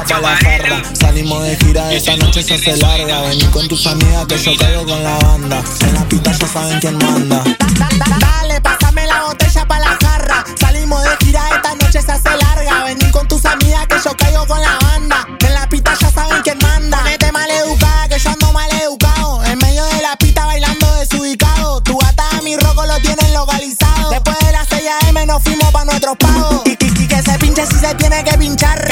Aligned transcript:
botella 0.00 0.20
pa' 0.20 0.20
la 0.20 0.36
jarra. 0.36 0.82
Salimos 0.94 1.42
de 1.42 1.56
gira, 1.56 1.92
esta 1.92 2.16
noche 2.16 2.42
se 2.42 2.54
hace 2.54 2.76
larga. 2.76 3.22
Vení 3.22 3.44
con 3.46 3.68
tus 3.68 3.86
amigas 3.86 4.26
que 4.26 4.38
yo 4.38 4.52
caigo 4.56 4.84
con 4.86 5.02
la 5.02 5.18
banda. 5.18 5.62
En 5.80 5.94
la 5.94 6.08
pista 6.08 6.32
ya 6.32 6.46
saben 6.46 6.80
quién 6.80 6.98
manda. 6.98 7.42
Dale, 8.20 8.60
pásame 8.60 9.06
la 9.06 9.24
botella 9.24 9.66
pa' 9.66 9.78
la 9.78 9.98
jarra. 10.02 10.44
Salimos 10.58 11.02
de 11.02 11.10
gira, 11.24 11.42
esta 11.54 11.74
noche 11.74 12.02
se 12.02 12.12
hace 12.12 12.30
larga. 12.30 12.84
Vení 12.84 13.10
con 13.10 13.28
tus 13.28 13.44
amigas 13.44 13.86
que 13.86 13.96
yo 14.04 14.16
caigo 14.16 14.46
con 14.46 14.60
la 14.60 14.78
banda. 14.82 15.26
En 15.40 15.54
la 15.54 15.68
pista 15.68 15.94
ya 16.00 16.10
saben 16.10 16.42
quién 16.42 16.58
manda. 16.62 17.02
Mete 17.02 17.30
mal 17.32 17.50
educada 17.50 18.08
que 18.08 18.18
yo 18.18 18.30
ando 18.30 18.52
mal 18.52 18.70
educado. 18.82 19.44
En 19.44 19.58
medio 19.58 19.84
de 19.84 20.02
la 20.02 20.16
pista 20.16 20.46
bailando 20.46 20.94
desubicado. 20.96 21.80
Tu 21.82 21.96
gata 21.98 22.24
a 22.38 22.42
mi 22.42 22.56
roco 22.56 22.86
lo 22.86 22.98
tienen 23.00 23.32
localizado. 23.34 24.10
Después 24.10 24.38
de 24.40 24.52
las 24.52 24.66
6 24.68 24.82
AM 25.02 25.26
nos 25.26 25.42
fuimos 25.42 25.70
pa' 25.72 25.84
nuestros 25.84 26.16
pagos. 26.16 26.62
Y 26.66 27.06
que 27.06 27.22
se 27.22 27.38
pinche 27.38 27.66
si 27.66 27.78
se 27.78 27.94
tiene 27.96 28.22
que 28.24 28.36
pinchar. 28.38 28.89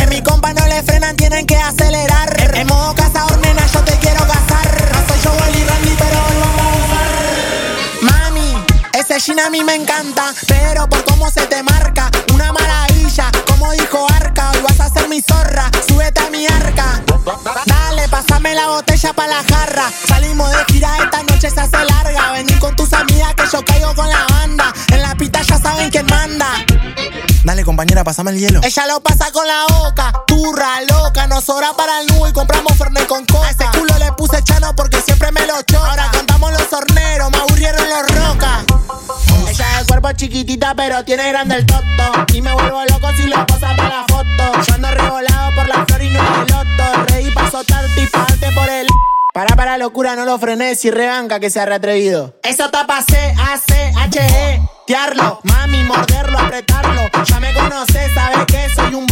A 9.48 9.50
mí 9.50 9.64
me 9.64 9.76
encanta, 9.76 10.34
pero 10.46 10.86
por 10.90 11.02
cómo 11.04 11.30
se 11.30 11.46
te 11.46 11.62
marca, 11.62 12.10
una 12.34 12.52
maravilla. 12.52 13.30
Como 13.46 13.72
dijo 13.72 14.06
Arca, 14.14 14.50
hoy 14.50 14.60
vas 14.60 14.78
a 14.78 14.90
ser 14.90 15.08
mi 15.08 15.22
zorra, 15.22 15.70
súbete 15.88 16.20
a 16.20 16.28
mi 16.28 16.46
arca. 16.46 17.02
Dale, 17.64 18.06
pásame 18.08 18.54
la 18.54 18.66
botella 18.66 19.14
pa' 19.14 19.26
la 19.26 19.42
jarra. 19.48 19.90
Salimos 20.06 20.50
de 20.50 20.58
gira, 20.70 20.90
esta 21.02 21.22
noche 21.22 21.48
se 21.48 21.60
hace 21.60 21.82
larga. 21.82 22.32
Vení 22.32 22.52
con 22.58 22.76
tus 22.76 22.92
amigas 22.92 23.34
que 23.36 23.44
yo 23.50 23.64
caigo 23.64 23.94
con 23.94 24.06
la 24.06 24.26
banda. 24.28 24.70
En 24.92 25.00
la 25.00 25.14
pista 25.14 25.40
ya 25.40 25.58
saben 25.58 25.88
quién 25.88 26.04
manda. 26.10 26.46
Dale, 27.42 27.64
compañera, 27.64 28.04
pasame 28.04 28.32
el 28.32 28.40
hielo. 28.40 28.60
Ella 28.62 28.86
lo 28.86 29.00
pasa 29.00 29.32
con 29.32 29.46
la 29.46 29.64
boca, 29.78 30.12
turra 30.26 30.82
loca, 30.90 31.26
nos 31.26 31.44
sobra 31.44 31.72
para 31.72 32.02
el 32.02 32.06
nudo 32.08 32.28
y 32.28 32.32
compramos 32.34 32.76
Fernet 32.76 33.06
con 33.06 33.24
coca. 33.24 33.46
A 33.46 33.50
ese 33.50 33.64
culo 33.78 33.96
le 33.98 34.12
puse 34.12 34.42
chano 34.44 34.76
porque 34.76 35.00
Chiquitita, 40.14 40.74
pero 40.74 41.04
tiene 41.04 41.28
grande 41.28 41.56
el 41.56 41.66
toto. 41.66 42.26
Y 42.34 42.42
me 42.42 42.52
vuelvo 42.52 42.82
loco 42.84 43.08
si 43.16 43.26
lo 43.26 43.46
pasa 43.46 43.74
para 43.76 43.88
la 43.88 44.04
foto. 44.08 44.62
Yo 44.66 44.74
ando 44.74 44.90
revolado 44.90 45.54
por 45.54 45.68
la 45.68 45.84
flor 45.86 46.02
y 46.02 46.10
no 46.10 46.20
el 46.20 46.40
loto. 46.48 47.04
Reí 47.08 47.30
pa' 47.30 47.50
soltarte 47.50 48.02
y 48.02 48.06
pagarte 48.06 48.50
por 48.52 48.68
el. 48.68 48.86
Para, 49.34 49.54
para, 49.54 49.78
locura, 49.78 50.16
no 50.16 50.24
lo 50.24 50.38
frenes 50.38 50.84
y 50.84 50.90
rebanca 50.90 51.38
que 51.38 51.50
sea 51.50 51.66
reatrevido. 51.66 52.34
Eso 52.42 52.70
tapa 52.70 53.02
C, 53.02 53.16
A, 53.38 53.58
C, 53.58 53.92
H, 53.96 54.18
E. 54.20 54.60
Tearlo, 54.86 55.40
mami, 55.44 55.82
morderlo, 55.84 56.38
apretarlo. 56.38 57.02
Ya 57.24 57.40
me 57.40 57.52
conoces, 57.52 58.12
sabes 58.14 58.46
que 58.46 58.68
soy 58.74 58.94
un 58.94 59.06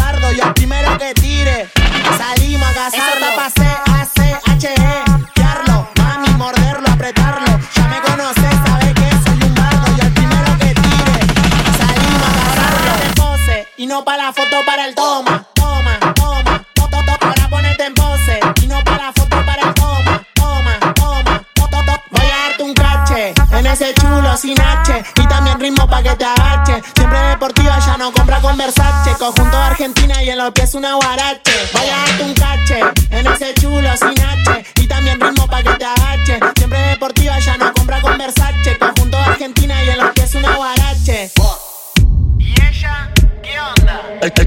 para 14.07 14.27
la 14.27 14.33
foto, 14.33 14.65
para 14.65 14.87
el 14.87 14.95
toma. 14.95 15.45
Toma, 15.53 15.99
toma, 16.15 16.65
to, 16.75 16.89
to, 16.89 17.19
para 17.19 17.49
ponerte 17.51 17.87
en 17.87 17.95
pose. 17.95 18.39
Y 18.63 18.67
no 18.69 18.83
para 18.85 19.07
la 19.07 19.13
foto, 19.13 19.45
para 19.45 19.63
el 19.63 19.75
toma. 19.75 20.23
Toma, 20.33 20.79
toma, 20.95 21.45
to, 21.55 21.63
to, 21.69 21.85
to. 21.85 21.93
Voy 22.13 22.27
a 22.31 22.49
darte 22.49 22.63
un 22.63 22.73
cache 22.73 23.35
en 23.51 23.67
ese 23.67 23.93
chulo 23.95 24.37
sin 24.37 24.61
H. 24.61 25.03
Y 25.17 25.27
también 25.27 25.59
ritmo 25.59 25.89
pa' 25.89 26.05
que 26.05 26.15
te 26.15 26.25
agache. 26.25 26.81
Siempre 26.95 27.19
deportiva, 27.19 27.79
ya 27.81 27.97
no 27.97 28.13
compra 28.13 28.41
con 28.41 28.57
Versace. 28.57 29.13
Conjunto 29.19 29.57
de 29.57 29.65
Argentina 29.65 30.23
y 30.23 30.31
en 30.31 30.39
los 30.39 30.53
pies 30.53 30.75
una 30.75 30.95
guarache. 30.95 31.53
Voy 31.73 31.89
a 31.89 31.97
darte 31.97 32.23
un 32.23 32.35
cache 32.35 32.81
en 33.11 33.27
ese 33.27 33.55
chulo 33.55 33.91
sin 33.97 34.21
H. 34.23 34.65
Y 34.77 34.87
también 34.87 35.21
ritmo 35.21 35.49
pa' 35.49 35.65
que 35.65 35.75
te 35.75 35.85
agache. 35.85 36.39
Siempre 36.57 36.79
deportiva, 36.91 37.41
ya 37.41 37.57
no 37.57 37.73
compra 37.75 38.01
con 38.01 38.17
Versace. 38.17 38.79
Conjunto 38.79 39.17
de 39.17 39.25
Argentina 39.25 39.83
y 39.83 39.91
en 39.91 39.99
los 39.99 40.11
pies 40.13 40.33
una 40.37 40.55
guarache. 40.55 41.33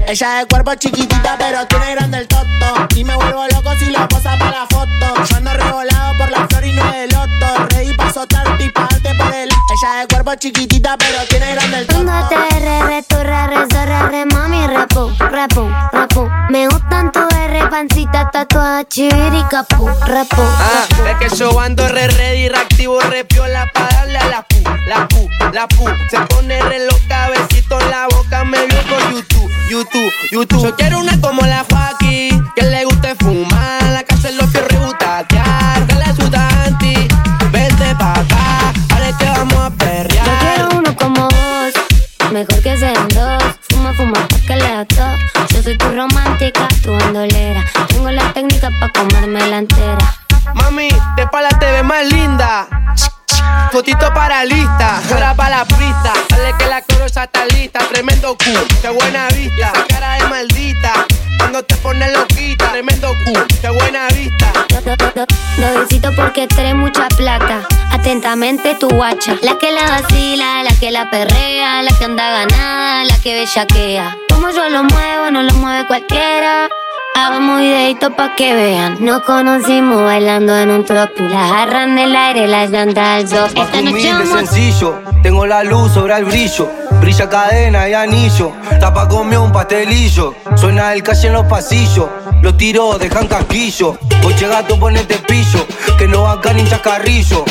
Ella 0.06 0.38
de 0.38 0.46
cuerpo 0.46 0.74
chiquitita, 0.74 1.36
pero 1.38 1.66
tiene 1.66 1.94
grande 1.94 2.18
el 2.18 2.28
toto. 2.28 2.44
Y 2.96 3.04
me 3.04 3.14
vuelvo 3.14 3.46
loco 3.48 3.70
si 3.78 3.90
lo 3.90 4.06
posa 4.08 4.36
para 4.38 4.50
la 4.50 4.66
foto. 4.68 5.24
Yo 5.28 5.36
ando 5.36 5.52
revolado 5.52 6.18
por 6.18 6.30
la 6.30 6.46
flor 6.48 6.64
y 6.64 6.72
no 6.72 6.92
el 6.92 7.08
loto. 7.10 7.66
Reí 7.70 7.94
pa' 7.94 8.12
soltarte 8.12 8.64
y 8.64 8.70
pagarte 8.70 9.14
por 9.14 9.32
el. 9.34 9.48
Ella 9.48 10.00
de 10.00 10.06
cuerpo 10.08 10.34
chiquitita, 10.34 10.96
pero 10.98 11.18
tiene 11.28 11.54
grande 11.54 11.78
el 11.78 11.86
toto. 11.86 12.04
Cuando 12.04 12.28
te 12.28 12.36
re, 12.36 12.82
re, 12.82 13.02
tu 13.04 13.16
re, 13.16 13.46
re, 13.46 13.56
so, 13.70 13.84
re, 13.86 14.08
re, 14.08 14.26
mami, 14.26 14.66
repu, 14.66 15.12
repu, 15.30 15.70
repu. 15.92 16.28
Me 16.50 16.66
gustan 16.66 17.12
tu 17.12 17.20
R, 17.20 17.68
pancita, 17.70 18.28
tatuada, 18.30 18.84
chiviri, 18.84 19.44
capu, 19.48 19.88
repu, 20.06 20.42
Ah, 20.42 20.86
es 21.08 21.16
que 21.30 21.36
yo 21.36 21.58
ando 21.60 21.86
re 21.88 22.08
ready, 22.08 22.48
reactivo, 22.48 23.00
re 23.00 23.24
piola 23.24 23.70
pa' 23.72 23.88
darle 23.92 24.18
a 24.18 24.26
la 24.26 24.42
pu, 24.42 24.56
la 24.88 25.06
pu, 25.06 25.28
la 25.52 25.68
pu. 25.68 25.84
Se 26.10 26.18
pone 26.26 26.60
re 26.60 26.86
loca, 26.86 27.28
la 27.90 28.06
boca, 28.06 28.44
me 28.44 28.66
vio 28.66 28.78
por 28.82 29.10
YouTube, 29.10 29.50
YouTube, 29.68 30.12
YouTube. 30.30 30.62
Yo 30.62 30.76
quiero 30.76 31.00
una 31.00 31.20
como 31.20 31.42
la 31.42 31.64
Joaquín, 31.68 32.44
que 32.54 32.62
le 32.62 32.84
guste 32.84 33.14
fumar, 33.16 33.82
la 33.92 34.04
casa 34.04 34.30
los 34.30 34.48
fierros 34.50 34.72
y 34.72 34.76
butatear. 34.76 35.86
Que 35.86 35.94
le 35.94 36.14
suda 36.14 36.48
anti, 36.66 37.08
vente 37.50 37.94
pa' 37.98 38.12
acá, 38.12 38.72
ahora 38.92 39.18
que 39.18 39.24
vamos 39.24 39.54
a 39.54 39.70
Yo 39.70 39.76
perrear. 39.76 40.38
quiero 40.40 40.78
uno 40.78 40.96
como 40.96 41.22
vos, 41.28 41.72
mejor 42.32 42.62
que 42.62 42.76
sean 42.78 43.08
dos. 43.08 43.42
Fuma, 43.70 43.92
fuma, 43.94 44.26
que 44.46 44.56
le 44.56 44.84
todo. 44.86 45.16
Yo 45.50 45.62
soy 45.62 45.76
tu 45.76 45.90
romántica, 45.90 46.68
tu 46.82 46.92
bandolera. 46.92 47.64
Tengo 47.88 48.10
la 48.10 48.32
técnica 48.32 48.70
pa' 48.80 48.90
comérmela 48.92 49.58
entera. 49.58 50.16
Mami, 50.54 50.88
de 51.16 51.26
pala 51.26 51.48
te 51.58 51.70
ves 51.70 51.84
más 51.84 52.06
linda. 52.06 52.68
Fotito 53.72 54.12
para 54.12 54.44
lista, 54.44 55.00
ahora 55.12 55.34
para 55.34 55.58
la 55.58 55.64
pista. 55.64 56.12
Dale 56.28 56.54
que 56.58 56.66
la 56.66 56.82
coro 56.82 57.06
ya 57.06 57.24
está 57.24 57.46
lista. 57.46 57.69
Tremendo 57.92 58.36
cu, 58.36 58.44
qué 58.82 58.88
buena 58.88 59.28
vista. 59.28 59.72
Esa 59.74 59.86
cara 59.88 60.14
de 60.14 60.28
maldita, 60.28 60.92
cuando 61.38 61.62
te 61.64 61.74
pones 61.76 62.12
loquita. 62.16 62.70
Tremendo 62.72 63.08
cu, 63.24 63.32
qué 63.60 63.68
buena 63.70 64.08
vista. 64.08 64.52
Do- 64.84 65.26
Dodecito 65.58 66.10
porque 66.16 66.46
trae 66.46 66.74
mucha 66.74 67.06
plata. 67.08 67.62
Atentamente 67.90 68.74
tu 68.76 68.88
guacha. 68.88 69.36
La 69.42 69.58
que 69.58 69.72
la 69.72 69.82
vacila, 70.00 70.62
la 70.62 70.74
que 70.78 70.90
la 70.90 71.10
perrea, 71.10 71.82
la 71.82 71.90
que 71.98 72.04
anda 72.04 72.30
ganada, 72.30 73.04
la 73.04 73.18
que 73.20 73.34
bellaquea. 73.34 74.16
Como 74.32 74.50
yo 74.50 74.68
lo 74.70 74.84
muevo, 74.84 75.30
no 75.30 75.42
lo 75.42 75.52
mueve 75.54 75.86
cualquiera. 75.86 76.68
Hagamos 77.14 77.60
videito 77.60 78.14
pa' 78.14 78.36
que 78.36 78.54
vean. 78.54 78.96
Nos 79.00 79.22
conocimos 79.22 80.02
bailando 80.04 80.56
en 80.56 80.70
un 80.70 80.84
tropi. 80.84 81.24
Las 81.28 81.50
agarran 81.50 81.96
del 81.96 82.14
aire, 82.14 82.46
las 82.46 82.70
llantas 82.70 83.04
al 83.04 83.28
dos. 83.28 83.50
Esta 83.54 83.82
noche 83.82 83.90
Humilde, 83.90 84.12
vamos 84.12 84.28
sencillo, 84.50 84.94
tengo 85.22 85.44
la 85.44 85.64
luz 85.64 85.92
sobre 85.92 86.14
el 86.16 86.24
brillo, 86.24 86.70
brilla 87.00 87.28
cadena 87.28 87.88
y 87.88 87.94
anillo, 87.94 88.52
tapa 88.78 89.08
comió 89.08 89.42
un 89.42 89.52
pastelillo, 89.52 90.34
suena 90.56 90.94
el 90.94 91.02
calle 91.02 91.26
en 91.26 91.34
los 91.34 91.46
pasillos, 91.46 92.06
los 92.42 92.56
tiros 92.56 92.98
dejan 93.00 93.26
casquillo, 93.26 93.98
coche 94.22 94.46
gato 94.46 94.78
ponete 94.78 95.18
pillo, 95.18 95.66
que 95.98 96.06
no 96.06 96.22
bancan 96.22 96.56
ni 96.56 96.64
chascarrillo, 96.64 97.44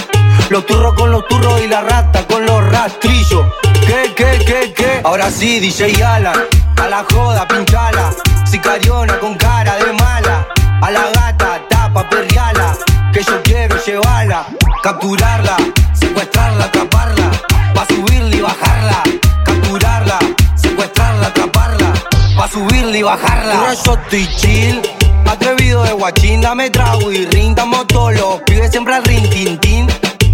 los 0.50 0.66
turros 0.66 0.94
con 0.94 1.12
los 1.12 1.28
turros 1.28 1.62
y 1.62 1.68
la 1.68 1.82
rata 1.82 2.26
con 2.28 2.46
los 2.46 2.66
rastrillos, 2.72 3.46
¿qué, 3.86 4.14
qué, 4.16 4.40
qué, 4.46 4.74
qué? 4.74 5.02
Ahora 5.04 5.30
sí, 5.30 5.60
DJ 5.60 6.02
Alan, 6.02 6.36
a 6.82 6.88
la 6.88 7.06
joda, 7.12 7.46
pinchala, 7.48 8.12
sicariona 8.46 9.20
con 9.20 9.36
cara 9.36 9.49
de 9.50 9.94
mala, 9.94 10.48
a 10.82 10.92
la 10.92 11.12
gata, 11.12 11.62
tapa, 11.70 12.08
perriala, 12.08 12.78
que 13.12 13.24
yo 13.24 13.42
quiero 13.44 13.76
llevarla, 13.84 14.46
capturarla, 14.84 15.58
secuestrarla, 16.00 16.66
atraparla, 16.66 17.32
pa' 17.74 17.86
subirla 17.88 18.36
y 18.36 18.42
bajarla, 18.42 19.04
capturarla, 19.44 20.20
secuestrarla, 20.56 21.28
atraparla, 21.28 21.94
pa' 22.38 22.48
subirla 22.48 22.98
y 22.98 23.04
bajarla. 23.04 23.56
Ahora 23.56 23.74
yo 23.74 23.94
estoy 23.96 24.28
chill, 24.38 24.82
atrevido 25.28 25.84
de 25.84 25.94
guachín, 25.94 26.42
dame 26.42 26.70
trago 26.70 27.12
y 27.12 27.26
rin, 27.26 27.56
damos 27.56 27.88
todos 27.88 28.14
los 28.14 28.42
pibes 28.44 28.70
siempre 28.72 28.96
al 28.96 29.04
rin, 29.04 29.28
tin, 29.32 29.58
tin. 29.60 29.88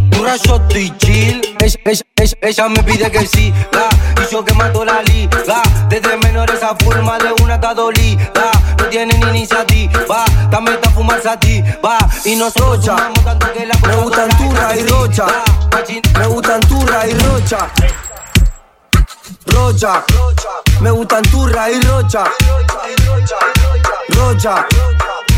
Dura, 0.10 0.36
yo 0.36 0.58
estoy 0.58 0.94
chill. 0.98 1.42
Ella, 1.62 1.80
ella, 2.18 2.38
ella, 2.42 2.70
me 2.70 2.84
pide 2.84 3.10
que 3.10 3.26
sí, 3.26 3.54
ga, 3.72 3.90
y 4.22 4.32
yo 4.32 4.46
que 4.46 4.54
mato 4.54 4.86
la 4.86 5.02
liga. 5.04 5.64
Desde 5.90 6.18
menores 6.18 6.62
a 6.62 6.76
forma 6.84 7.18
de 7.18 7.32
una 7.44 7.60
tadolida. 7.60 8.52
No 8.75 8.75
tienen 8.96 9.22
iniciativa, 9.28 10.24
dame 10.50 10.72
esta 10.72 10.90
fumar 10.92 11.20
ti, 11.42 11.62
va. 11.84 11.98
Y 12.24 12.38
nosotros 12.38 12.80
fumamos 12.80 13.26
tanto 13.26 13.52
que 13.52 13.66
la 13.66 13.76
Me 13.76 13.96
gustan 13.98 14.30
turra 14.30 14.74
y 14.74 14.88
rocha. 14.88 15.26
Me 16.18 16.28
gustan 16.28 16.62
turra 16.62 17.06
y 17.06 17.14
rocha. 17.16 17.58
Rocha. 19.48 20.04
Me 20.80 20.92
gustan 20.92 21.24
turra 21.24 21.70
y 21.72 21.82
rocha. 21.82 22.24
Rocha. 24.08 24.66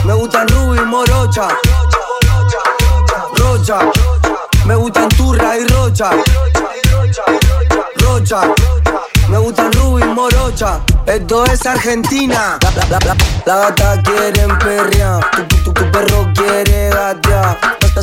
Me 0.05 0.13
gustan 0.13 0.47
rubí 0.49 0.77
y 0.77 0.81
morocha. 0.81 1.47
Rocha. 3.37 3.79
Me 4.65 4.75
gustan 4.75 5.09
turra 5.09 5.57
y 5.57 5.65
rocha. 5.65 6.11
Rocha. 7.95 8.41
Me 9.29 9.37
gustan 9.37 9.71
rubí 9.73 10.01
y 10.01 10.05
morocha. 10.05 10.79
Esto 11.05 11.45
es 11.45 11.65
Argentina. 11.65 12.57
La, 12.61 12.99
la, 12.99 13.15
la, 13.45 13.55
gata 13.69 14.01
quiere 14.01 14.47
perrear, 14.59 15.19
tu, 15.63 15.73
tu, 15.73 15.91
perro 15.91 16.31
quiere 16.33 16.89
gatear. 16.89 17.57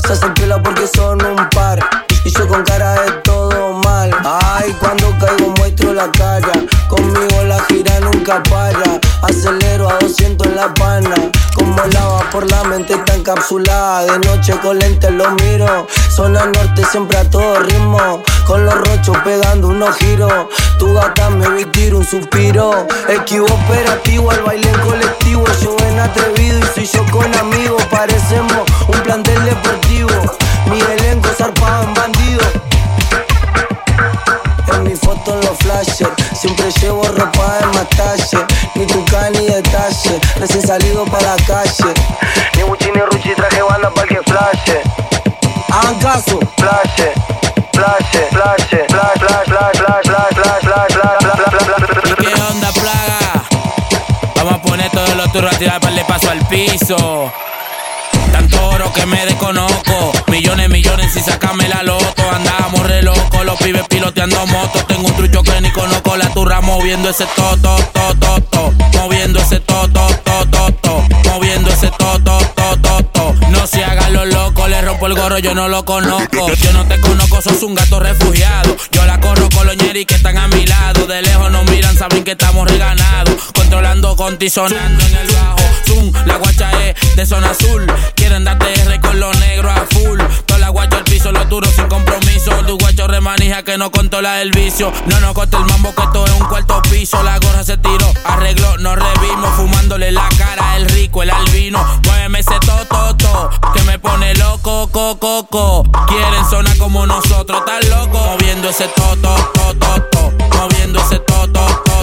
Se 0.07 0.13
hacen 0.13 0.35
pila 0.35 0.63
porque 0.63 0.87
son 0.87 1.25
un 1.25 1.49
par. 1.51 1.79
Y 2.25 2.31
yo 2.31 2.47
con 2.47 2.63
cara 2.65 2.93
de 3.03 3.13
todo 3.23 3.73
mal. 3.85 4.11
Ay, 4.25 4.75
cuando 4.81 5.15
caigo 5.19 5.55
muestro 5.59 5.95
la 5.95 6.11
cara. 6.13 6.53
Conmigo 6.89 7.27
la 7.31 7.34
gira 7.69 8.01
nunca 8.01 8.43
para. 8.45 9.01
Acelero 9.23 9.89
a 9.89 9.99
200 9.99 10.47
en 10.47 10.57
la 10.57 10.73
pana. 10.75 11.15
Como 11.55 11.77
lava 11.93 12.29
por 12.31 12.51
la 12.51 12.65
mente 12.65 12.95
está 12.95 13.15
encapsulada. 13.15 14.05
De 14.05 14.27
noche 14.27 14.53
con 14.63 14.79
lentes 14.79 15.11
lo 15.11 15.31
miro. 15.33 15.87
Zona 16.11 16.45
norte 16.47 16.85
siempre 16.91 17.19
a 17.19 17.29
todo 17.29 17.61
ritmo. 17.61 18.23
Con 18.47 18.65
los 18.65 18.75
rochos 18.75 19.17
pegando 19.25 19.69
unos 19.69 19.97
giros. 19.97 20.47
Tu 20.79 20.93
gata 20.93 21.31
me 21.31 21.49
vi 21.49 21.91
un 21.91 22.05
suspiro. 22.05 22.87
Esquivo 23.09 23.47
operativo 23.47 24.31
al 24.31 24.43
baile 24.43 24.69
en 24.69 24.81
colectivo. 24.81 25.45
Yo 25.63 25.77
en 25.89 26.01
atrevido 26.01 26.59
y 26.59 26.75
soy 26.75 26.87
yo 26.87 27.11
con 27.11 27.35
amigos. 27.35 27.83
Parecemos 27.91 28.65
un 28.89 29.01
plantel 29.01 29.45
deportivo. 29.45 30.11
Recién 40.37 40.63
salido 40.63 41.05
para 41.05 41.37
la 41.37 41.45
calle. 41.45 41.95
Ni 42.57 42.63
Gucci 42.63 42.91
ni 42.95 43.01
Ruchi 43.01 43.35
traje 43.35 43.63
banda 43.63 43.91
para 43.91 44.07
que 44.07 44.19
flashe. 44.25 44.81
Hagan 45.71 45.99
caso. 45.99 46.39
Flashe. 46.57 47.13
Flashe. 47.73 48.27
Flashe. 48.31 48.85
Flash, 48.89 49.19
flash, 49.19 49.47
flash, 49.47 49.79
flash, 49.79 50.07
flash, 50.07 50.35
flash, 50.35 50.63
flash, 50.63 50.93
flash, 50.93 51.85
flash, 51.87 52.15
¿Qué 52.19 52.43
onda, 52.43 52.73
plaga? 52.73 53.45
Vamos 54.37 54.55
a 54.55 54.63
poner 54.63 54.91
todos 54.91 55.17
los 55.17 55.33
turros 55.33 55.55
a 55.55 55.59
tirar 55.59 55.81
para 55.81 55.95
el 55.95 56.07
paso 56.07 56.31
al 56.31 56.47
piso. 56.47 57.33
Tanto 58.33 58.69
oro 58.69 58.93
que 58.93 59.07
me 59.07 59.25
desconozco. 59.27 60.13
Millones, 60.29 60.69
millones 60.69 61.13
si 61.13 61.21
sacame 61.21 61.69
la 61.69 61.83
loto. 61.83 62.23
Andamos 62.31 62.87
re 62.87 63.03
loco, 63.03 63.45
los 63.45 63.57
pibes 63.59 63.87
piloteando 63.89 64.47
motos. 64.47 64.87
Tengo 64.87 65.09
un 65.09 65.15
trucho 65.17 65.43
que 65.43 65.61
ni 65.61 65.71
conozco. 65.71 66.17
La 66.17 66.29
turra 66.31 66.61
moviendo 66.61 67.11
ese 67.11 67.27
toto, 67.37 67.77
toto, 67.93 68.41
toto. 68.51 68.84
Locos, 74.27 74.69
le 74.69 74.81
rompo 74.83 75.07
el 75.07 75.15
gorro, 75.15 75.39
yo 75.39 75.55
no 75.55 75.69
lo 75.69 75.85
conozco. 75.85 76.53
Yo 76.55 76.73
no 76.73 76.87
te 76.87 77.01
conozco, 77.01 77.43
sos 77.43 77.63
un 77.63 77.75
gato 77.75 78.01
refugiado. 78.01 78.77
Yo 78.93 79.05
la 79.05 79.21
corro 79.21 79.49
con 79.51 79.67
los 79.67 79.77
ñeris 79.77 80.07
que 80.07 80.15
están 80.15 80.37
a 80.39 80.49
mi 80.49 80.67
lado. 80.67 81.07
De 81.07 81.23
lejos 81.23 81.51
nos 81.51 81.69
miran, 81.71 81.97
saben 81.97 82.25
que 82.25 82.33
estamos 82.33 82.71
reganados. 82.71 83.35
Controlando, 83.55 84.17
contisonando 84.17 85.05
en 85.07 85.17
el 85.17 85.27
bajo. 85.33 85.64
La 86.27 86.37
guacha 86.37 86.71
es 86.83 87.17
de 87.17 87.27
zona 87.27 87.51
azul. 87.51 87.87
Quieren 88.15 88.45
darte 88.45 88.73
R 88.81 89.01
con 89.01 89.21
lo 89.21 89.33
negro 89.35 89.71
a 89.71 89.87
full. 89.91 90.19
Toda 90.47 90.59
la 90.59 90.69
guacha 90.71 90.99
al 90.99 91.05
piso, 91.05 91.33
los 91.33 91.49
duros 91.49 91.71
sin 91.75 91.87
compromiso. 91.87 92.51
Tu 92.67 92.79
guacho 92.79 93.07
remanija 93.07 93.63
que 93.63 93.77
no 93.77 93.91
controla 93.91 94.41
el 94.41 94.51
vicio. 94.51 94.93
No 95.07 95.21
nos 95.21 95.35
corta 95.35 95.59
el 95.59 95.65
mambo 95.67 95.95
que 95.95 96.03
esto 96.03 96.27
es 96.27 96.33
un 96.33 96.47
cuarto 96.47 96.81
piso. 96.91 97.23
La 97.23 97.39
gorra 97.39 97.65
se 97.65 97.77
tiró, 97.77 98.13
arregló, 98.25 98.79
nos 98.79 98.97
revimos. 98.97 99.51
Fumándole 99.57 100.13
la 100.13 100.29
cara, 100.39 100.77
el 100.77 100.87
rico, 100.87 101.23
el 101.23 101.31
albino. 101.31 101.85
Muéveme 102.05 102.41
ese 102.41 102.59
to, 102.61 103.51
que 103.75 103.83
me 103.83 103.99
pone 103.99 104.35
loco, 104.35 104.89
coco, 104.91 105.47
coco. 105.49 105.85
Quieren 106.07 106.45
sonar 106.51 106.77
como 106.79 107.07
nosotros, 107.07 107.63
tan 107.65 107.91
loco. 107.91 108.19
Moviendo 108.19 108.71
ese 108.71 108.89
to, 108.89 109.17
to, 109.17 109.37
to, 110.11 110.33
Moviendo 110.57 111.01
ese 111.01 111.19
to, 111.19 111.49
to, 111.53 111.83
to, 111.85 111.94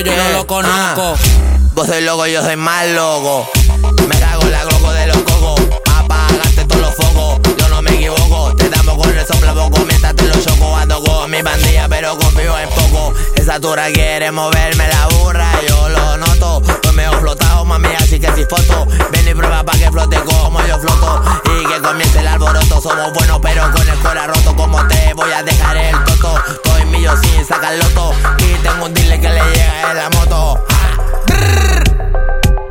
yo 0.00 0.16
no 0.16 0.30
lo 0.30 0.46
conozco. 0.46 1.16
Ah. 1.16 1.58
Vos 1.74 1.86
sois 1.86 2.02
loco, 2.02 2.26
yo 2.26 2.42
soy 2.42 2.56
más 2.56 2.86
loco. 2.88 3.48
Me 4.08 4.18
cago 4.18 4.42
en 4.42 4.52
la 4.52 4.64
gloco 4.64 4.92
de 4.92 5.06
los 5.06 5.16
cocos. 5.18 5.60
Apagarte 5.94 6.64
todos 6.66 6.82
los 6.82 6.94
focos. 6.94 7.40
Yo 7.58 7.68
no 7.68 7.82
me 7.82 7.90
equivoco. 7.94 8.55
Con 8.94 9.18
el 9.18 9.26
soplo 9.26 9.54
poco 9.54 9.84
mientras 9.86 10.14
te 10.14 10.24
lo 10.24 10.34
choco. 10.40 10.76
Ando 10.76 11.02
con 11.02 11.30
mi 11.30 11.42
bandilla, 11.42 11.88
pero 11.88 12.16
confío 12.18 12.58
en 12.58 12.68
poco. 12.70 13.14
Esa 13.34 13.58
tura 13.60 13.90
quiere 13.92 14.30
moverme 14.30 14.88
la 14.88 15.06
burra. 15.08 15.50
Yo 15.68 15.88
lo 15.88 16.16
noto. 16.16 16.62
Pues 16.82 16.94
me 16.94 17.04
he 17.04 17.10
flotado, 17.10 17.64
mami, 17.64 17.88
así 17.98 18.18
que 18.18 18.32
si 18.34 18.44
foto. 18.44 18.86
Ven 19.12 19.28
y 19.28 19.34
prueba 19.34 19.62
pa' 19.64 19.72
que 19.72 19.90
flote 19.90 20.16
como 20.20 20.64
yo 20.66 20.78
floto. 20.78 21.22
Y 21.44 21.66
que 21.66 21.80
comience 21.80 22.20
el 22.20 22.28
alboroto. 22.28 22.80
Somos 22.80 23.12
buenos, 23.12 23.38
pero 23.42 23.70
con 23.72 23.88
el 23.88 23.98
corazón 23.98 24.34
roto. 24.34 24.56
Como 24.56 24.86
te 24.88 25.12
voy 25.14 25.32
a 25.32 25.42
dejar 25.42 25.76
el 25.76 26.04
toto. 26.04 26.34
Estoy 26.48 26.84
mío 26.86 27.12
sin 27.22 27.44
sacar 27.44 27.74
loto. 27.74 28.12
Y 28.38 28.54
tengo 28.62 28.86
un 28.86 28.94
dile 28.94 29.20
que 29.20 29.28
le 29.28 29.42
llega 29.50 29.90
en 29.90 29.96
la 29.96 30.10
moto. 30.10 30.64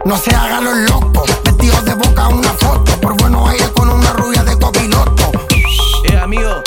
No 0.05 0.17
se 0.17 0.35
hagan 0.35 0.63
los 0.63 0.77
locos, 0.91 1.29
vestidos 1.43 1.83
de 1.83 1.95
boca 1.95 2.27
una 2.27 2.53
foto. 2.53 2.94
Yo 6.41 6.61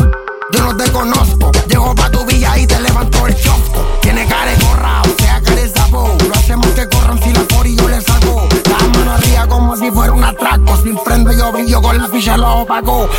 no 0.62 0.75
te 0.75 0.91
conozco, 0.91 1.53
llego 1.69 1.94
pa' 1.94 2.11
tu 2.11 2.25
villa 2.25 2.56
y 2.56 2.67
te 2.67 2.81
levanto 2.81 3.26
el 3.26 3.35
chosco. 3.37 3.85
Tiene 4.00 4.26
cara 4.26 4.53
gorra, 4.62 5.03
o 5.03 5.23
sea 5.23 5.43
cara 5.43 5.56
de 5.56 5.69
sapo. 5.69 6.17
Lo 6.26 6.35
hacemos 6.35 6.67
que 6.69 6.88
corran 6.88 7.23
si 7.23 7.32
la 7.35 7.44
y 7.67 7.76
yo 7.76 7.88
le 7.88 8.00
saco. 8.00 8.49
La 8.70 8.79
mano 8.88 9.12
arriba 9.12 9.47
como 9.47 9.76
si 9.76 9.91
fuera 9.91 10.12
un 10.12 10.25
atraco. 10.25 10.75
Sin 10.82 10.99
freno 10.99 11.32
yo 11.32 11.53
brillo 11.53 11.82
con 11.82 11.99
la 11.99 12.09
ficha 12.09 12.38
lo 12.38 12.61
opaco. 12.61 13.11